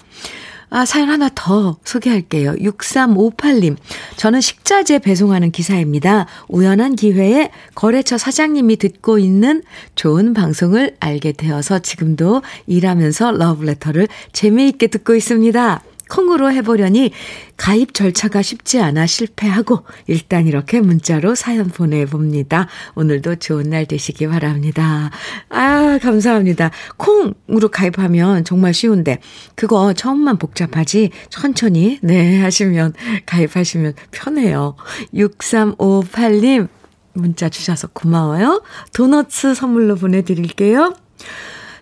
아, 0.68 0.84
사연 0.84 1.08
하나 1.08 1.30
더 1.34 1.78
소개할게요. 1.84 2.54
6358님. 2.54 3.76
저는 4.16 4.40
식자재 4.40 4.98
배송하는 4.98 5.50
기사입니다. 5.52 6.26
우연한 6.48 6.96
기회에 6.96 7.50
거래처 7.74 8.18
사장님이 8.18 8.76
듣고 8.76 9.18
있는 9.18 9.62
좋은 9.94 10.34
방송을 10.34 10.96
알게 10.98 11.32
되어서 11.32 11.78
지금도 11.78 12.42
일하면서 12.66 13.32
러브레터를 13.32 14.08
재미있게 14.32 14.88
듣고 14.88 15.14
있습니다. 15.14 15.82
콩으로 16.08 16.52
해보려니 16.52 17.10
가입 17.56 17.94
절차가 17.94 18.42
쉽지 18.42 18.80
않아 18.80 19.06
실패하고 19.06 19.84
일단 20.06 20.46
이렇게 20.46 20.80
문자로 20.80 21.34
사연 21.34 21.68
보내봅니다. 21.68 22.68
오늘도 22.94 23.36
좋은 23.36 23.70
날 23.70 23.86
되시기 23.86 24.26
바랍니다. 24.28 25.10
아, 25.48 25.98
감사합니다. 26.00 26.70
콩으로 26.96 27.68
가입하면 27.70 28.44
정말 28.44 28.74
쉬운데 28.74 29.18
그거 29.54 29.92
처음만 29.92 30.38
복잡하지 30.38 31.10
천천히 31.30 31.98
네 32.02 32.40
하시면 32.40 32.94
가입하시면 33.24 33.94
편해요. 34.10 34.76
6358님 35.14 36.68
문자 37.14 37.48
주셔서 37.48 37.88
고마워요. 37.88 38.62
도너츠 38.92 39.54
선물로 39.54 39.96
보내드릴게요. 39.96 40.94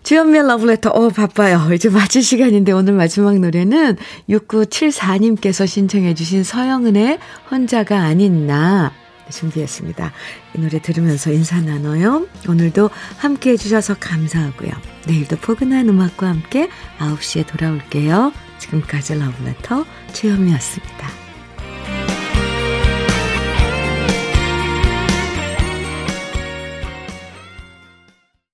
주연미의 0.05 0.47
러브레터, 0.47 0.91
어, 0.91 1.09
바빠요. 1.09 1.73
이제 1.73 1.89
마칠 1.89 2.21
시간인데 2.21 2.71
오늘 2.71 2.93
마지막 2.93 3.39
노래는 3.39 3.97
6974님께서 4.29 5.65
신청해주신 5.65 6.43
서영은의 6.43 7.17
혼자가 7.49 8.01
아닌 8.01 8.45
나 8.45 8.91
준비했습니다. 9.31 10.11
이 10.55 10.59
노래 10.59 10.79
들으면서 10.79 11.31
인사 11.31 11.59
나눠요. 11.59 12.27
오늘도 12.47 12.91
함께 13.17 13.51
해주셔서 13.51 13.95
감사하고요. 13.99 14.69
내일도 15.07 15.37
포근한 15.37 15.89
음악과 15.89 16.27
함께 16.27 16.69
9시에 16.99 17.47
돌아올게요. 17.47 18.31
지금까지 18.59 19.15
러브레터 19.15 19.85
주현미였습니다. 20.13 21.24